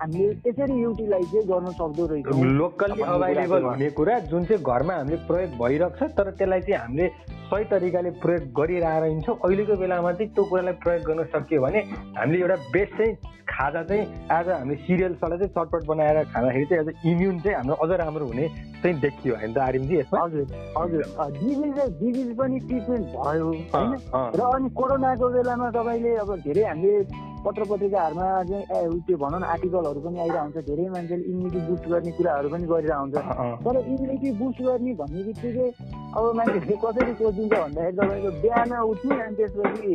[0.00, 2.26] हामीले त्यसरी युटिलाइज चाहिँ गर्न सक्दो रहेछ।
[2.58, 7.08] लोकल्ली अभाइलेबल हुने कुरा जुन चाहिँ घरमा हामीले प्रयोग भइरहेको छ तर त्यसलाई चाहिँ हामीले
[7.48, 11.80] सही तरिकाले प्रयोग गरिरहेर हिँड्छौँ अहिलेको बेलामा चाहिँ त्यो कुरालाई प्रयोग गर्न सकियो भने
[12.18, 13.14] हामीले एउटा बेस्ट चाहिँ
[13.48, 17.90] खाजा चाहिँ आज हामीले सिरियल्सलाई चाहिँ चटपट बनाएर खाँदाखेरि चाहिँ आज इम्युन चाहिँ हाम्रो अझ
[18.00, 18.48] राम्रो हुने
[18.82, 20.20] चाहिँ देखियो होइन त आर्यनजी यसमा?
[20.20, 20.44] हजुर
[20.78, 21.02] हजुर।
[21.38, 23.90] डिजिज डिजिज पनि ट्रिटमेन्ट भयो होइन?
[24.36, 26.92] र अनि कोरोनाको बेलामा तपाईँले अब धेरै हामीले
[27.44, 32.10] पत्र पत्रिकाहरूमा चाहिँ त्यो भनौँ न आर्टिकलहरू पनि आइरहेको हुन्छ धेरै मान्छेले इम्युनिटी बुस्ट गर्ने
[32.18, 33.16] कुराहरू पनि गरिरहेको हुन्छ
[33.64, 35.68] तर इम्युनिटी बुस्ट गर्ने भन्ने बित्तिकै
[36.16, 39.94] अब मान्छेहरूले कसरी सोचिन्छ भन्दाखेरि तपाईँको बिहान उठ्ने अनि त्यसपछि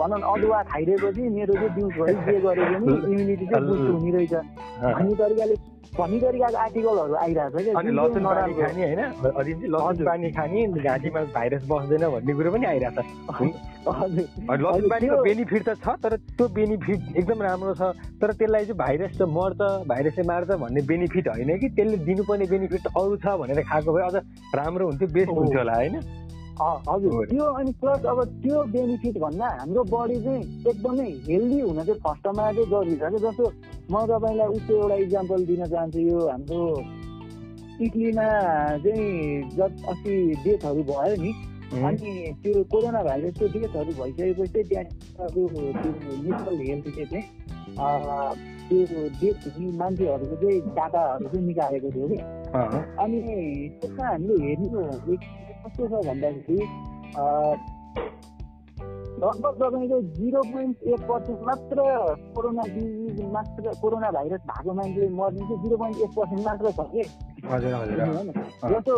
[0.00, 4.34] भनौँ न अदुवा खाइदिएपछि मेरो चाहिँ दिउँसभरि जे गरे पनि इम्युनिटी चाहिँ बुस्ट हुने रहेछ।
[4.80, 5.54] भन्ने तरिकाले
[5.98, 9.00] भन्ने तरिकाको आर्टिकलहरू आइरहेको छ कि लसुन पानी खाने होइन?
[9.74, 13.40] लसुन पानी खाने घाँटीमा भाइरस बस्दैन भन्ने कुरो पनि आइरहेको छ।
[14.62, 17.82] लसुन पानीको बेनिफिट त छ तर त्यो बेनिफिट एकदम राम्रो छ।
[18.22, 21.68] तर त्यसलाई चाहिँ भाइरस त मर्छ भाइरसले मार्छ भन्ने बेनिफिट होइन कि?
[21.76, 24.16] त्यसले दिनुपर्ने बेनिफिट अरू छ भनेर खाएको भए अझ
[24.54, 26.00] राम्रो हुन्थ्यो बेस्ट हुन्थ्यो होला होइन?
[26.60, 32.00] हजुर त्यो अनि प्लस अब त्यो बेनिफिट भन्दा हाम्रो बडी चाहिँ एकदमै हेल्दी हुन चाहिँ
[32.06, 33.44] फर्स्टमा चाहिँ जरुरी छ कि जस्तो
[33.90, 36.60] म तपाईँलाई उसको एउटा इक्जाम्पल दिन चाहन्छु यो हाम्रो
[37.86, 38.28] इटलीमा
[38.84, 39.08] चाहिँ
[39.56, 41.32] जब अस्ति डेथहरू भयो नि
[41.80, 44.84] अनि त्यो कोरोना भाइरसको डेथहरू भइसकेपछि त्यहाँ
[46.28, 47.24] नेसनल हेल्थले चाहिँ
[48.70, 52.18] त्यो डेथ हुने मान्छेहरूको चाहिँ डाटाहरू चाहिँ निकालेको थियो कि।
[53.02, 53.18] अनि
[53.80, 55.16] त्यसमा हामीले हेर्नु
[55.64, 56.58] कस्तो छ भन्दाखेरि
[59.22, 61.78] लगभग तपाईँको जिरो पोइन्ट एट पर्सेन्ट मात्र
[62.34, 66.80] कोरोना डिजिज मात्र कोरोना भाइरस भएको मान्छे मर्ने चाहिँ जिरो पोइन्ट एट पर्सेन्ट मात्र छ
[66.92, 67.02] कि?
[68.70, 68.94] जस्तो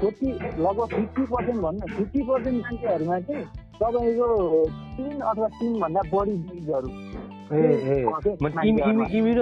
[0.00, 0.28] फोर्टी
[0.62, 3.44] लगभग फिफ्टी पर्सेन्ट भन्नु फिफ्टी पर्सेन्ट मान्छेहरूमा चाहिँ
[3.80, 4.28] तपाईँको
[4.96, 6.90] तिन अथवा तिनभन्दा बढी डिजिजहरू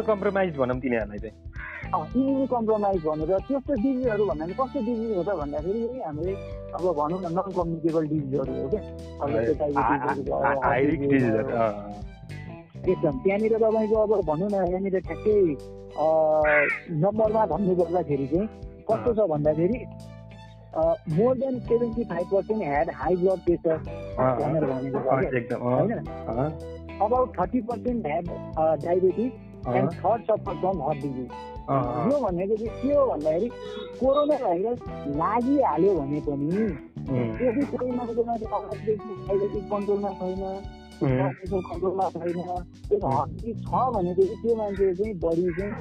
[0.03, 1.37] कम्प्रोमाइज भनौँ तिनीहरूलाई चाहिँ।
[1.95, 6.33] इम्युनी कम्प्रोमाइज भनेर त्यस्तो डिजिजहरू भन्नाले कस्तो डिजिज हो त भन्दाखेरि हामीले
[6.77, 8.83] अब भनौँ न नन कम्युनिकेबल डिजिजहरू हो क्या
[12.85, 15.37] एकदम। त्यहाँनिर तपाईँको अब भनौँ न यहाँनिर ठ्याक्कै
[17.03, 18.47] नम्बरमा भन्नु पर्दाखेरि चाहिँ
[18.91, 19.79] कस्तो छ भन्दाखेरि
[21.17, 23.77] more than seventy five percent had high blood pressure
[24.41, 24.99] भनेर भनेको
[25.65, 25.91] होइन?
[27.05, 28.27] About thirty percent had
[28.85, 29.31] diabetes
[29.69, 31.31] and third suffer from heart disease
[32.13, 33.49] यो भनेको चाहिँ के हो भन्दाखेरि
[34.01, 34.79] कोरोना भाइरस
[35.21, 36.51] लागिहाल्यो भने पनि
[37.09, 40.43] त्यही कोही मान्छे कन्ट्रोलमा छैन।
[41.03, 42.39] कन्ट्रोलमा छैन
[42.89, 45.73] त्यो छ चाहिँ त्यो मान्छे चाहिँ बढी चाहिँ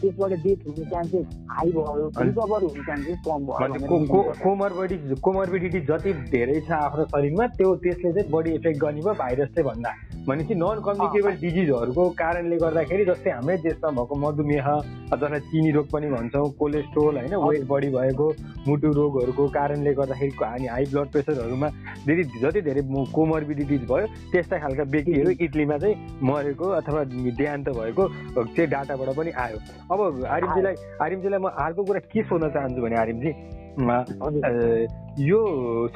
[0.00, 6.60] त्यसबाट डेथ हुने चान्सेस हाई भयो रिकभर हुने चान्सेस कम भयो कोमर्बिडिटी कोमर्बिडिटी जति धेरै
[6.60, 9.92] छ आफ्नो शरीरमा त्यो त्यसले चाहिँ बडी इफेक्ट गर्ने भयो भाइरसले भन्दा।
[10.28, 14.68] भनेपछि नन कम्युनिकेबल डिजिजहरूको कारणले गर्दाखेरि जस्तै हाम्रै देशमा भएको मधुमेह
[15.12, 18.26] जसलाई चिनी रोग पनि भन्छौँ कोलेस्ट्रोल होइन वेट बढी भएको
[18.68, 21.68] मुटु रोगहरूको कारणले गर्दाखेरि हामी हाई ब्लड प्रेसरहरूमा
[22.06, 22.82] धेरै जति धेरै
[23.12, 24.06] कोमर्बिडिटिज भयो
[24.36, 25.96] त्यस्ता खालका व्यक्तिहरू इटलीमा चाहिँ
[26.28, 27.00] मरेको अथवा
[27.40, 28.04] देहान्त भएको
[28.54, 29.58] त्यो डाटाबाट पनि आयो।
[29.92, 30.00] अब
[30.36, 33.30] आरिमजीलाई आरिमजीलाई म अर्को कुरा के सोध्न चाहन्छु भने आरिमजी
[35.24, 35.40] यो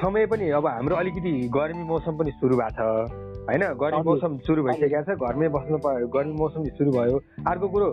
[0.01, 4.63] समय पनि अब हाम्रो अलिकति गर्मी मौसम पनि सुरु भएको छ। होइन गर्मी मौसम सुरु
[4.63, 7.17] भइसकेको छ घरमै बस्नु पर्यो गर्मी मौसम सुरु भयो।
[7.51, 7.87] अर्को कुरो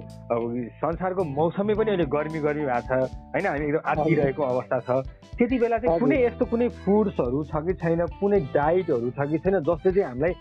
[0.82, 4.90] संसारको मौसमै पनि अहिले गर्मी गर्मी भएको छ होइन हामी एकदम आत्तिरहेको अवस्था छ।
[5.38, 9.58] त्यति बेला चाहिँ कुनै यस्तो कुनै फुड्सहरू छ कि छैन कुनै डाइटहरू छ कि छैन
[9.68, 10.34] जसले चाहिँ हामीलाई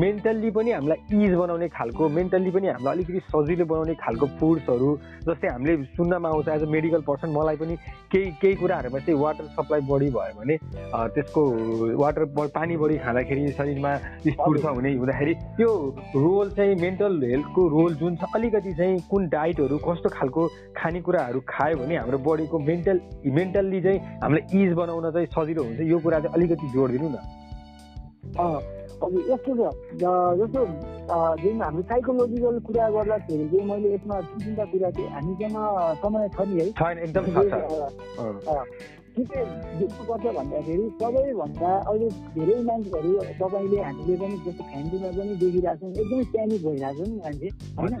[0.00, 4.90] मेन्टल्ली पनि हामीलाई इज बनाउने खालको मेन्टल्ली पनि हामीलाई अलिकति सजिलो बनाउने खालको फुड्सहरू
[5.28, 7.76] जस्तै हामीले सुन्नमा आउँछ एज अ मेडिकल पर्सन मलाई पनि
[8.14, 10.58] केही केही कुराहरूमा चाहिँ वाटर सप्लाई बढी भयो भने
[11.14, 11.42] त्यसको
[12.02, 12.24] वाटर
[12.56, 13.92] पानी बढी खाँदाखेरि शरीरमा
[14.58, 15.70] छ हुने हुँदाखेरि त्यो
[16.16, 21.76] रोल चाहिँ मेन्टल हेल्थको रोल जुन छ अलिकति चाहिँ कुन डाइटहरू कस्तो खालको खानेकुराहरू खायो
[21.78, 23.00] भने हाम्रो बडीको मेन्टल
[23.38, 27.16] मेन्टल्ली चाहिँ हामीलाई इज बनाउन चाहिँ सजिलो हुन्छ। यो कुरा चाहिँ अलिकति जोड दिनु न
[29.30, 29.60] यस्तो छ
[30.40, 30.60] जस्तो
[31.42, 35.56] जुन हाम्रो साइकोलोजिकल कुरा गर्दाखेरि चाहिँ मैले यसमा दुई तिनवटा कुरा चाहिँ हामीसँग
[36.02, 37.24] समय छ नि है। छैन एकदम
[39.16, 45.76] के चाहिँ देख्नुपर्छ भन्दाखेरि सबैभन्दा अहिले धेरै मान्छेहरू तपाईँले हामीले पनि जस्तो फ्यामिलीमा पनि देखिरहेको
[45.80, 47.48] छौँ एकदमै प्यानिक भइरहेको छ नि मान्छे
[47.78, 47.92] होइन?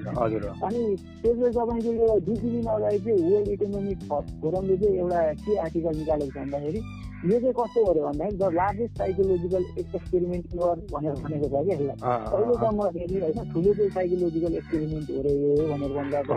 [0.66, 0.82] अनि
[1.22, 5.96] त्यसले तपाईँको यो दुई तिन दिन अगाडि चाहिँ वर्ल्ड इकोनोमिक फोरमले चाहिँ एउटा के आर्टिकल
[5.98, 6.82] निकालेको छ भन्दाखेरि
[7.24, 12.88] यो चाहिँ कस्तो गर्यो भन्दाखेरि द लार्जेस्ट साइकोलोजिकल एक्सपेरिमेन्ट भनेर भनेको छ कि यसलाई। अहिलेसम्म
[12.96, 16.34] फेरि होइन ठुलो चाहिँ साइकोलोजिकल एक्सपेरिमेन्ट हो रह्यो भनेर भनिरहेको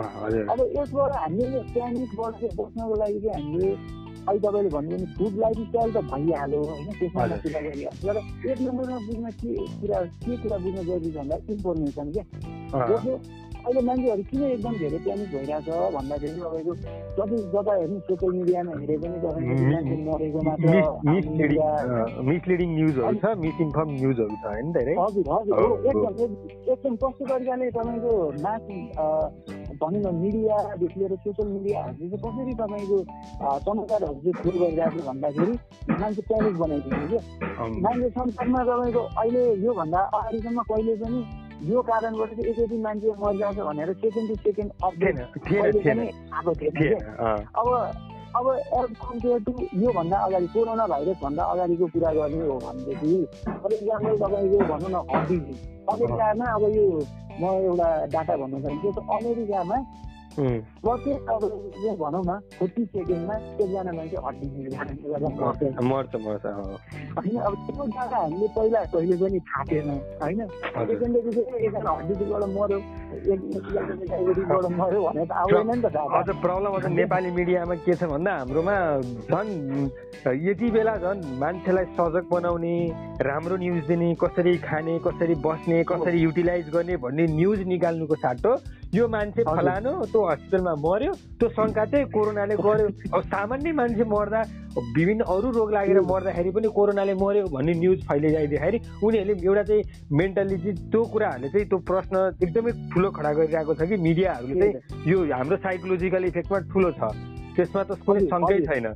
[0.54, 3.70] अब यसबाट हामीले प्यानिकबाट चाहिँ बस्नको लागि चाहिँ हामीले
[4.28, 6.86] अहिले तपाईँले भन्नुभयो भने फुड लाइफस्टाइल त भइहाल्यो होइन?
[7.00, 8.16] त्यसमा कुरा गरिहाल्छ तर
[8.50, 12.24] एक नम्बरमा बुझ्न के कुरा के कुरा बुझ्न जरुरी छ भन्दा इन्फर्मेसन क्या?
[13.58, 16.74] अहिले मान्छेहरू किन एकदम धेरै प्यानिक भइरहेछ भन्दाखेरि तपाईँको
[17.18, 19.16] जति जता हेर्नु सोसियल मिडियामा हेरे पनि
[19.68, 20.68] मान्छे मरेको मात्र
[22.28, 24.94] मिसलिडिङ न्युजहरू छ मिसइन्फर्म न्युजहरू छ होइन धेरै?
[24.98, 26.14] हजुर हजुर। एकदम
[26.68, 28.62] एकदम कस्तो तरिकाले तपाईँको मास
[29.80, 32.98] भनौँ न मिडियादेखि लिएर सोसियल मिडियाहरूले चाहिँ कसरी तपाईँको
[33.66, 35.54] समाचारहरू चाहिँ फुल गरिरहेको भन्दाखेरि
[35.98, 37.20] मान्छे प्यानिक बनाइदिनु क्या
[37.82, 41.20] मान्छे संसारमा तपाईँको अहिले योभन्दा अगाडिसम्म कहिले पनि
[41.60, 46.94] यो कारणबाट चाहिँ एक दिन मान्छे मरिरहेको भनेर सेकेन्ड टु सेकेन्ड अपडेट आएको थिएन
[47.56, 47.68] अब
[48.36, 53.14] अब एज कम्पेयर टु योभन्दा अगाडि कोरोना भाइरसभन्दा अगाडिको कुरा गर्ने हो भनेदेखि
[53.48, 55.38] फर इक्जाम्पल तपाईँको भनौँ न हड्डी
[55.88, 56.86] अमेरिकामा अब यो
[57.40, 59.76] म एउटा डाटा भन्न चाहन्छु अमेरिकामा
[60.38, 64.46] प्रत्येक तपाईँले भनौँ न फोर्टी सेकेन्डमा एकजना मान्छे हड्डी
[65.84, 66.44] मर्छ। मर्छ
[67.18, 69.88] होइन अब त्यो डाटा हामीले पहिला कहिले पनि थिएन
[70.22, 70.40] होइन?
[70.46, 72.78] सेकेन्डदेखि चाहिँ एकजना हड्डीबाट मऱ्यो
[73.28, 78.32] एकबाट मऱ्यो भनेर त आउँदैन नि त अझ प्रब्लम अझ नेपाली मिडियामा के छ भन्दा
[78.38, 78.76] हाम्रोमा
[79.26, 79.52] झन्
[80.38, 82.74] यति बेला झन् मान्छेलाई सजग बनाउने
[83.22, 88.52] राम्रो न्युज दिने कसरी खाने कसरी बस्ने कसरी युटिलाइज गर्ने भन्ने न्युज निकाल्नुको साटो
[88.94, 94.40] यो मान्छे फलानु त्यो हस्पिटलमा मर्यो त्यो शङ्का चाहिँ कोरोनाले गर्यो। अब सामान्य मान्छे मर्दा
[94.96, 100.56] विभिन्न अरू रोग लागेर मर्दाखेरि पनि कोरोनाले मर्यो भन्ने न्युज फैलिजाइदिएखेरि उनीहरूले एउटा चाहिँ मेन्टल्ली
[100.58, 105.18] चाहिँ त्यो कुराहरूले चाहिँ त्यो प्रश्न एकदमै ठुलो खडा गरिरहेको छ कि मिडियाहरूले चाहिँ यो
[105.32, 107.12] हाम्रो साइकोलोजिकल इफेक्टमा ठुलो छ।
[107.56, 108.86] त्यसमा त कुनै शङ्कै छैन।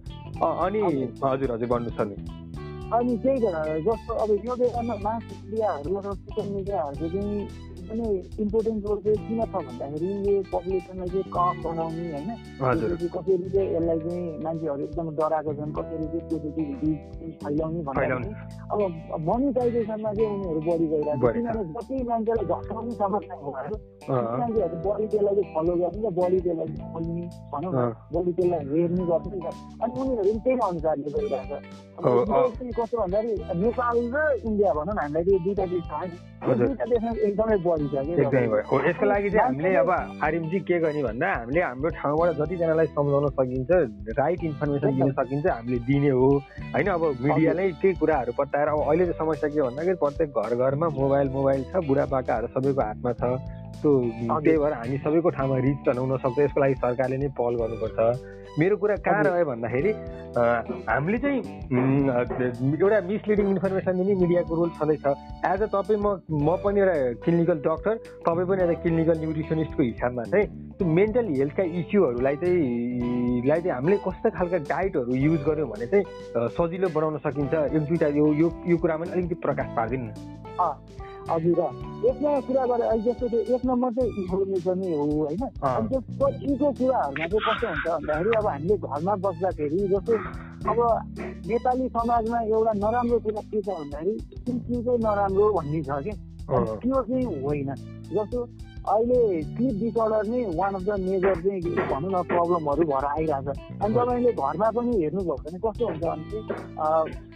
[0.41, 0.81] अनि
[1.21, 2.17] हजुर। हजुर भन्नुहोस् नि
[2.93, 8.07] अनि त्यही त जस्तो अब यो बेलामा मास मिडियाहरू र सोसियल मिडियाहरूको चाहिँ पनि
[8.43, 12.31] इम्पोर्टेन्ट रोल चाहिँ किन छ भन्दाखेरि यो पपुलेसनलाई चाहिँ कम बनाउने होइन।
[13.15, 16.91] कसरी चाहिँ यसलाई चाहिँ मान्छेहरू एकदम डराएको छन् कसरी चाहिँ पोजिटिभिटी
[17.43, 18.29] फैलाउने भन्दाखेरि
[18.73, 18.81] अब
[19.29, 23.77] मोनिटाइजेसनमा चाहिँ उनीहरू बढी गइरहेको छ किनभने जति मान्छेलाई झस्काउने समस्या भयो
[24.39, 27.81] मान्छेहरू बढी त्यसलाई चाहिँ फलो गर्ने र बढी त्यसलाई खोल्ने भनौँ न
[28.15, 29.39] बढी त्यसलाई हेर्ने गर्छ नि
[29.83, 31.57] अनि उनीहरू पनि त्यही अनुसारले गइरहेको
[32.03, 35.95] छ कस्तो भन्दाखेरि नेपाल र इन्डिया भनौँ न हामीलाई त्यो दुइटा देश छ
[36.59, 39.91] दुइटा देशमा एकदमै बढी एकदमै भयो यसको लागि चाहिँ हामीले अब
[40.25, 43.71] आरएमजी के गर्ने भन्दा हामीले हाम्रो ठाउँबाट जतिजनालाई सम्झाउन सकिन्छ
[44.19, 46.29] राइट इन्फर्मेसन दिन सकिन्छ हामीले दिने हो।
[46.75, 50.89] होइन अब मिडियाले केही कुराहरू पत्ताएर अब अहिले चाहिँ समस्या के भन्दाखेरि प्रत्येक घर घरमा
[51.01, 53.93] मोबाइल मोबाइल छ बुढापाकाहरू सबैको हातमा छ। त्यो
[54.45, 55.89] त्यही भएर हामी सबैको ठाउँमा रिच त
[56.23, 57.99] सक्छ। यसको लागि सरकारले नै पहल गर्नुपर्छ।
[58.59, 59.91] मेरो कुरा कहाँ रह्यो भन्दाखेरि
[60.89, 61.41] हामीले चाहिँ
[62.77, 65.07] एउटा मिसलिडिङ इन्फर्मेसन दिने मिडियाको रोल छँदैछ।
[65.53, 67.95] एज अ तपाईँ म म पनि एउटा क्लिनिकल डक्टर
[68.29, 73.97] तपाईँ पनि एउटा क्लिनिकल न्युट्रिसनिस्टको हिसाबमा चाहिँ त्यो मेन्टल हेल्थका इस्युहरूलाई चाहिँ लाई चाहिँ हामीले
[74.05, 76.05] कस्तो खालका डाइटहरू युज गऱ्यौँ भने चाहिँ
[76.59, 78.27] सजिलो बनाउन सकिन्छ। एक दुईवटा यो
[78.69, 80.13] यो कुरामा अलिकति प्रकाश पारिदिनु।
[80.61, 80.77] न
[81.31, 81.61] हजुर
[82.05, 85.43] यसमा कुरा गरेर अहिले जस्तो त्यो एक नम्बर चाहिँ इन्फर्मेसनै हो होइन?
[85.63, 90.13] अनि त्यो पछिको कुराहरूमा चाहिँ कस्तो हुन्छ भन्दाखेरि अब हामीले घरमा बस्दाखेरि जस्तो
[90.71, 90.79] अब
[91.47, 94.13] नेपाली समाजमा एउटा नराम्रो कुरा के छ भन्दाखेरि
[94.47, 96.13] चाहिँ नराम्रो भन्ने छ कि?
[96.51, 97.75] त्यो चाहिँ होइन।
[98.13, 98.39] जस्तो
[98.93, 103.49] अहिले स्लिप डिसअर्डर नै वान अफ द मेजर चाहिँ भनौँ न प्रब्लमहरू भएर आइरहेछ
[103.83, 107.31] अनि तपाईँले घरमा पनि हेर्नुभयो भने कस्तो हुन्छ भने चाहिँ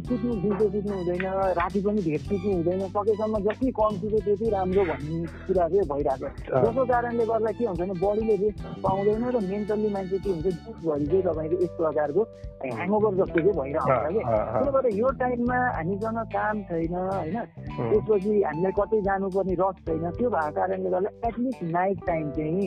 [0.00, 1.24] सुत्नु दिउँसो सुत्नु हुँदैन
[1.58, 6.28] राति पनि धेर सुत्नु हुँदैन सकेसम्म जति कम सुत्यो त्यति राम्रो भन्ने कुरा चाहिँ भइरहेको
[6.28, 10.46] छ। जसको कारणले गर्दा के हुन्छ भने बडीले रेस्ट पाउँदैन र मेन्टल्ली मान्छे के हुन्छ
[10.46, 12.22] दिउँभरि चाहिँ तपाईँको यस प्रकारको
[12.64, 17.36] ह्याङओभर जस्तो चाहिँ भइरहेको छ कि। त्यही भएर यो टाइममा हामीसँग काम छैन होइन?
[17.78, 22.66] त्यसपछि हामीलाई कतै जानुपर्ने रस छैन। त्यो भएको कारणले गर्दा एटलिस्ट नाइट टाइम चाहिँ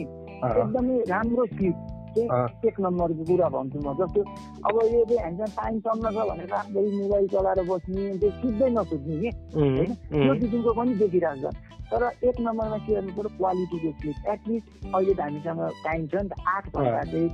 [0.62, 1.76] एकदमै राम्रो स्लिप
[2.68, 4.20] एक नम्बरको कुरा भन्छु म जस्तो
[4.68, 9.16] अब यो चाहिँ हामीसँग टाइम सम्म छ भनेर रातभरि मोबाइल चलाएर बस्ने त्यो सुत्दै नसुत्ने
[9.18, 9.90] कि होइन?
[10.12, 11.56] त्यो किसिमको पनि देखिरहेको छ।
[11.88, 16.28] तर एक नम्बरमा के गर्नु पऱ्यो क्वालिटीको स्लिप एटलिस्ट अहिले त हामीसँग टाइम छ नि
[16.28, 17.28] त आठ घन्टा चाहिँ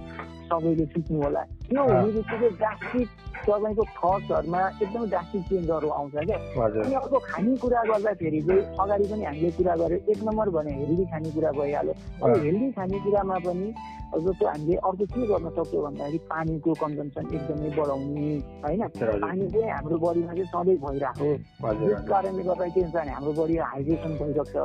[0.48, 3.08] सबैले सिक्नु होला। त्यो हुने बित्तिकै ड्रास्टिक
[3.44, 9.50] तपाईँको थट्सहरूमा एकदमै ड्रास्टिक चेन्जहरू आउँछ क्या। अनि अर्को खानेकुरा गर्दाखेरि चाहिँ अगाडि पनि हामीले
[9.56, 13.68] कुरा गऱ्यो एक नम्बर भने हेल्दी खानेकुरा भइहाल्यो। अब हेल्दी खानेकुरामा पनि
[14.14, 18.26] जस्तो हामीले अर्को के गर्न सक्छौँ भन्दाखेरि पानीको कन्जम्सन एकदमै बढाउने
[18.64, 18.82] होइन?
[18.94, 21.28] पानी चाहिँ हाम्रो बडीमा चाहिँ सधैँ भइरहेको
[21.74, 24.64] त्यस कारणले गर्दा के हुन्छ भने हाम्रो बडी हाइड्रेसन भइरहेको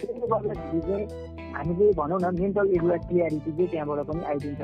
[0.00, 1.06] त्यसले गर्दाखेरि चाहिँ
[1.54, 4.60] हामीले भनौँ न मेन्टल एउटा क्लियरिटी चाहिँ त्यहाँबाट पनि आइदिन्छ।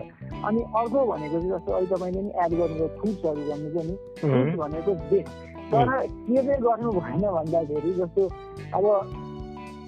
[0.46, 4.92] अनि अर्को भनेको चाहिँ जस्तो अहिले तपाईँले नि एड गर्नुभयो फ्रुट्सहरू भन्नुभयो नि फ्रुट्स भनेको
[5.10, 5.32] बेस्ट
[5.72, 5.88] तर
[6.28, 8.22] के चाहिँ गर्नु भएन भन्दाखेरि जस्तो
[8.76, 8.84] अब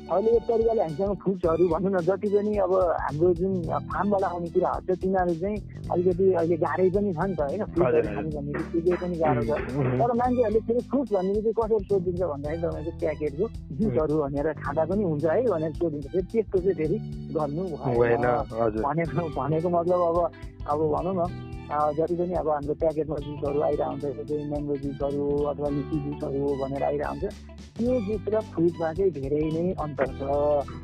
[0.06, 2.72] अहिले एक तरिकाले हामीसँग फ्रुट्सहरू भनौँ न जति पनि अब
[3.04, 3.52] हाम्रो जुन
[3.90, 5.56] फार्मबाट आउने कुराहरू छ तिनीहरू चाहिँ
[5.92, 7.62] अलिकति अहिले गाह्रै पनि छ नि त होइन?
[7.74, 8.52] फ्रुट्सहरू खानु भन्ने
[9.02, 9.50] पनि गाह्रो छ।
[9.98, 13.46] तर मान्छेहरूले फेरि फ्रुट्स भन्ने बित्तिकै कसरी सोधिदिन्छ भन्दाखेरि तपाईँको प्याकेटको
[13.78, 16.96] जुसहरू भनेर खाँदा पनि हुन्छ है भनेर सोधिन्छ। फेरि त्यस्तो चाहिँ फेरि
[17.34, 17.62] गर्नु
[18.86, 20.18] भनेको भनेको मतलब अब
[20.70, 21.20] अब भनौँ न
[21.66, 27.24] जति पनि अब हाम्रो प्याकेटमा जुसहरू आइरहन्छ हुन्छ म्याङ्गो जुसहरू अथवा लिची जुसहरू भनेर आइरहन्छ
[27.76, 30.20] त्यो जुस र फ्रुटमा चाहिँ धेरै नै अन्तर छ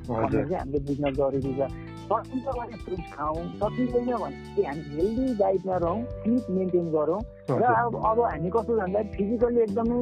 [0.08, 1.70] भन्ने चाहिँ हामीले बुझ्न जरुरी छ।
[2.02, 7.62] सकिन्छ भने फ्रुट खाउँ सकिँदैन भने चाहिँ हामी हेल्दी डाइटमा रहौँ स्लिप मेन्टेन गरौँ र
[7.62, 9.98] अब अब हामी कस्तो भन्दा फिजिकल्ली एकदमै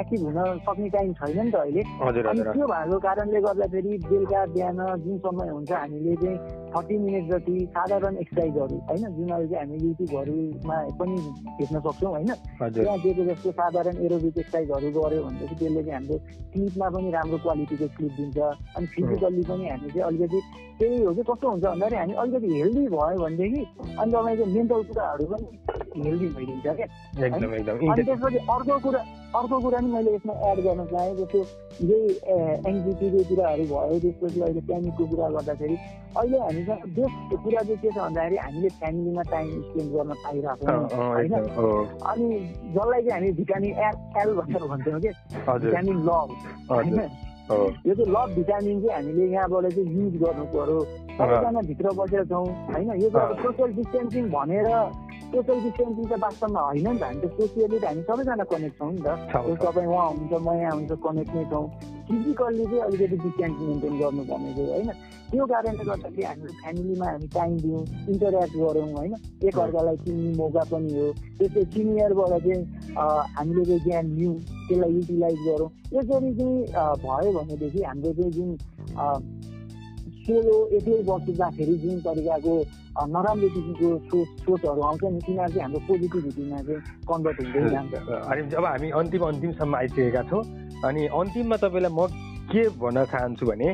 [0.00, 1.82] एक्टिभ हुन सक्ने टाइम छैन नि त अहिले।
[2.30, 6.36] अनि त्यो भएको कारणले गर्दाखेरि बेलुका बिहान जुन समय हुन्छ हामीले चाहिँ
[6.72, 11.16] थर्टी मिनट जति साधारण एक्सर्साइजहरू होइन जुन अहिले चाहिँ हामी युट्युबहरूमा पनि
[11.60, 16.16] भेट्न सक्छौँ होइन। त्यहाँ दिएको जस्तो साधारण एरोबिक एक्सर्साइजहरू गऱ्यो भनेदेखि त्यसले चाहिँ हाम्रो
[16.48, 18.38] स्लिपमा पनि राम्रो क्वालिटीको स्लिप दिन्छ।
[18.76, 20.40] अनि फिजिकल्ली पनि हामी चाहिँ अलिकति
[20.80, 23.62] त्यही हो कि कस्तो हुन्छ भन्दाखेरि हामी अलिकति हेल्दी भयो भनेदेखि
[24.00, 25.48] अनि तपाईँको मेन्टल कुराहरू पनि
[26.04, 26.86] हेल्दी भइदिन्छ। क्या?
[27.20, 29.00] अनि त्यसपछि अर्को कुरा
[29.38, 31.38] अर्को कुरा नि मैले यसमा एड गर्न चाहेँ जस्तो
[31.90, 32.08] यही
[32.70, 35.76] एङ्जाइटीको कुराहरू भयो त्यसपछि अहिले प्यानिकको कुरा गर्दाखेरि
[36.20, 40.66] अहिले हामीसँग बेस्ट कुरा चाहिँ के छ भन्दाखेरि हामीले फ्यामिलीमा टाइम स्पेन्ड गर्न पाइरहेको
[40.98, 41.32] होइन?
[42.10, 42.28] अनि
[42.74, 45.10] जसलाई चाहिँ हामी भिटामिन एल एल भनेर भन्छौँ कि
[45.66, 46.28] भिटामिन लभ
[46.70, 46.98] होइन?
[47.50, 50.80] यो चाहिँ लभ भिटामिन चाहिँ हामीले यहाँबाट चाहिँ युज गर्नु पर्यो।
[51.20, 52.90] सबैजना भित्र बसेर छौँ होइन?
[53.02, 54.68] यो चाहिँ सोसियल डिस्टेन्सिङ भनेर
[55.30, 57.02] सोसियल डिस्टेन्सिङ त वास्तवमा होइन नि त?
[57.02, 59.08] हामी त सोसियली त हामी सबैजना कनेक्ट छौँ नि त।
[59.62, 61.66] तपाईँ उहाँ हुनुहुन्छ म यहाँ हुन्छ कनेक्ट नै छौँ।
[62.10, 64.90] फिजिकल्ली चाहिँ अलिकति डिस्टेन्स मेन्टेन गर्नु भनेको होइन?
[65.30, 69.12] त्यो कारणले गर्दाखेरि हाम्रो फ्यामिलीमा हामी टाइम दिउँ इन्टरेक्ट गरौँ होइन?
[69.46, 71.06] एकअर्कालाई चिन्ने मौका पनि हो।
[71.38, 72.62] त्यस्तै सिनियरबाट चाहिँ
[73.38, 74.34] हामीले चाहिँ ज्ञान लिउँ
[74.66, 76.58] त्यसलाई युटिलाइज गरौँ यसरी चाहिँ
[77.06, 78.50] भयो भनेदेखि हाम्रो चाहिँ जुन
[80.26, 82.54] सोलो एक्लै बस्दाखेरि जुन तरिकाको
[82.90, 87.94] नराम्रो किसिमको सोच सोचहरू आउँछ नि तिनीहरू चाहिँ हाम्रो पोजिटिभिटीमा चाहिँ कन्भर्ट हुँदै जान्छ
[88.26, 90.42] अनि जब हामी अन्तिम अन्तिमसम्म आइसकेका छौँ
[90.84, 92.06] अनि अन्तिममा तपाईँलाई म
[92.50, 93.68] के भन्न चाहन्छु भने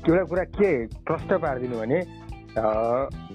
[0.00, 0.70] एउटा कुरा के
[1.04, 1.98] प्रश्न पारिदिनु भने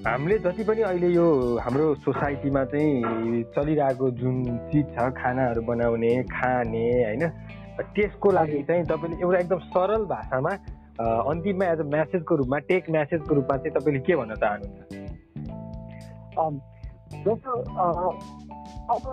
[0.04, 1.28] हामीले जति पनि अहिले यो
[1.62, 7.24] हाम्रो सोसाइटीमा चाहिँ चलिरहेको जुन चिज छ खानाहरू बनाउने खाने होइन
[7.94, 10.52] त्यसको लागि चाहिँ तपाईँले एउटा एकदम सरल भाषामा
[11.00, 14.92] अन्तिममा एज अ म्यासेजको रूपमा टेक म्यासेजको रूपमा चाहिँ तपाईँले के भन्न चाहनुहुन्छ?
[17.26, 17.52] जस्तो
[18.86, 19.06] अब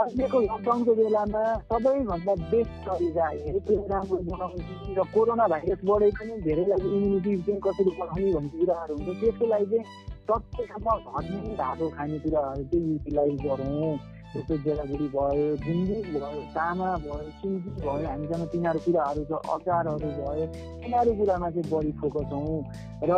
[0.00, 7.32] अहिलेको लकडाउनको बेलामा सबैभन्दा बेस्ट तरिका हेरेको राम्रो बनाउने र कोरोना भाइरसबाटै पनि धेरैलाई इम्युनिटी
[7.46, 9.84] चाहिँ कसरी बढाउने भन्ने कुराहरू हुन्छ त्यसको लागि चाहिँ
[10.28, 13.96] सकेसम्म घरमै भएको खानेकुराहरू चाहिँ युटिलाइज गरौँ।
[14.34, 20.46] जस्तो जेलाबुडी भयो गुन्द्रुक भयो तामा भयो सिन्की भयो हामीसँग तिनीहरू कुराहरू छ अचारहरू भयो
[20.82, 22.58] तिनीहरू कुरामा चाहिँ बढी फोकस हौँ।
[23.04, 23.12] र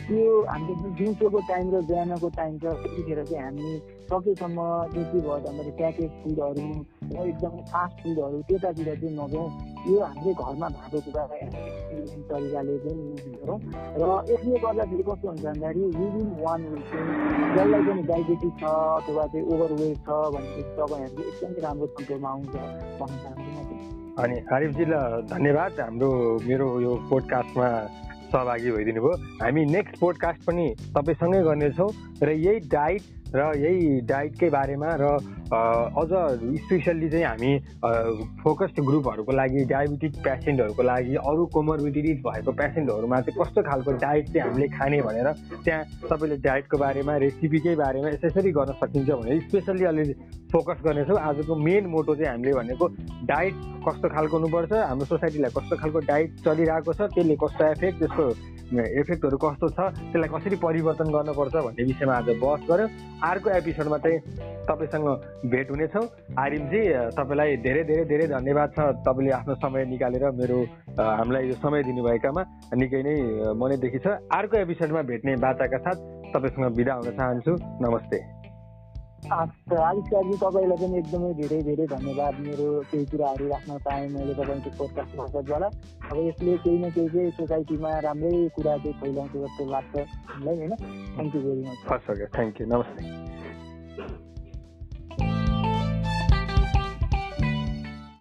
[0.00, 3.70] त्यो हाम्रो जुन दिउँसोको टाइम र बिहानको टाइम छ त्यतिखेर चाहिँ हामी
[4.08, 4.58] सकेसम्म
[4.88, 6.66] त्यो के भयो भन्दाखेरि प्याकेज फुडहरू
[7.08, 9.46] र एकदमै फास्ट फुडहरू त्यतातिर चाहिँ नजाउँ
[9.86, 11.42] यो हामीले घरमा भएको कुरालाई
[12.28, 13.58] तरिकाले चाहिँ गरौँ
[13.96, 16.90] र यसले गर्दाखेरि कस्तो हुन्छ भन्दाखेरि विदिन वान विक
[17.52, 18.64] जसलाई पनि डायबेटिस छ
[18.96, 22.54] अथवा चाहिँ ओभरवेट छ भनेपछि तपाईँहरूले एकदमै राम्रो कन्ट्रोलमा आउँछ
[22.98, 23.58] भन्न चाहन्छु
[24.18, 26.10] अनि आरिफजीलाई धन्यवाद हाम्रो
[26.44, 27.68] मेरो यो पोडकास्टमा
[28.32, 31.90] सहभागी भइदिनु भयो। हामी नेक्स्ट पोडकास्ट पनि तपाईँसँगै गर्नेछौँ
[32.22, 35.04] र यही डाइट र यही डाइटकै बारेमा र
[35.48, 36.10] अझ
[36.60, 37.52] स्पेसल्ली चाहिँ हामी
[38.42, 44.48] फोकस्ड ग्रुपहरूको लागि डायबिटिक पेसेन्टहरूको लागि अरू कोमोर्बिडिटिज भएको पेसेन्टहरूमा चाहिँ कस्तो खालको डाइट चाहिँ
[44.48, 45.28] हामीले खाने भनेर
[45.64, 50.04] त्यहाँ तपाईँले डाइटको बारेमा रेसिपीकै बारेमा यसरी गर्न सकिन्छ भनेर स्पेसल्ली अलि
[50.52, 52.86] फोकस गर्नेछौँ। आजको मेन मोटो चाहिँ हामीले भनेको
[53.28, 53.54] डाइट
[53.88, 58.24] कस्तो खालको हुनुपर्छ हाम्रो सोसाइटीलाई कस्तो खालको डाइट चलिरहेको छ त्यसले कस्तो एफेक्ट त्यसको
[58.68, 62.88] इफेक्टहरू कस्तो छ त्यसलाई कसरी परिवर्तन गर्नुपर्छ भन्ने विषयमा आज बहस गऱ्यौँ।
[63.24, 64.18] अर्को एपिसोडमा चाहिँ
[64.68, 65.08] तपाईँसँग
[65.52, 66.04] भेट हुनेछौँ।
[66.38, 66.80] आरिमजी
[67.16, 68.78] तपाईँलाई धेरै धेरै धेरै धन्यवाद छ
[69.08, 70.58] तपाईँले आफ्नो समय निकालेर मेरो
[71.00, 72.42] हामीलाई यो समय दिनुभएकामा।
[72.76, 73.14] निकै नै
[73.56, 75.96] मनैदेखि छ। अर्को एपिसोडमा भेट्ने बाचाका साथ
[76.36, 77.52] तपाईँसँग बिदा हुन चाहन्छु।
[77.84, 78.37] नमस्ते।
[79.26, 85.16] आविष्कारजी तपाईँलाई पनि एकदमै धेरै धेरै धन्यवाद मेरो केही कुराहरू राख्न पाएँ मैले तपाईँको पोडकास्ट
[85.16, 85.62] मार्फतबाट।
[86.10, 90.74] अब यसले केही न केही चाहिँ सोसाइटीमा राम्रै कुरा चाहिँ फैलाउँछ जस्तो लाग्छ हामीलाई होइन?
[91.14, 93.28] थ्याङ्क यू भेरी मच हस् थ्याङ्क यू नमस्ते।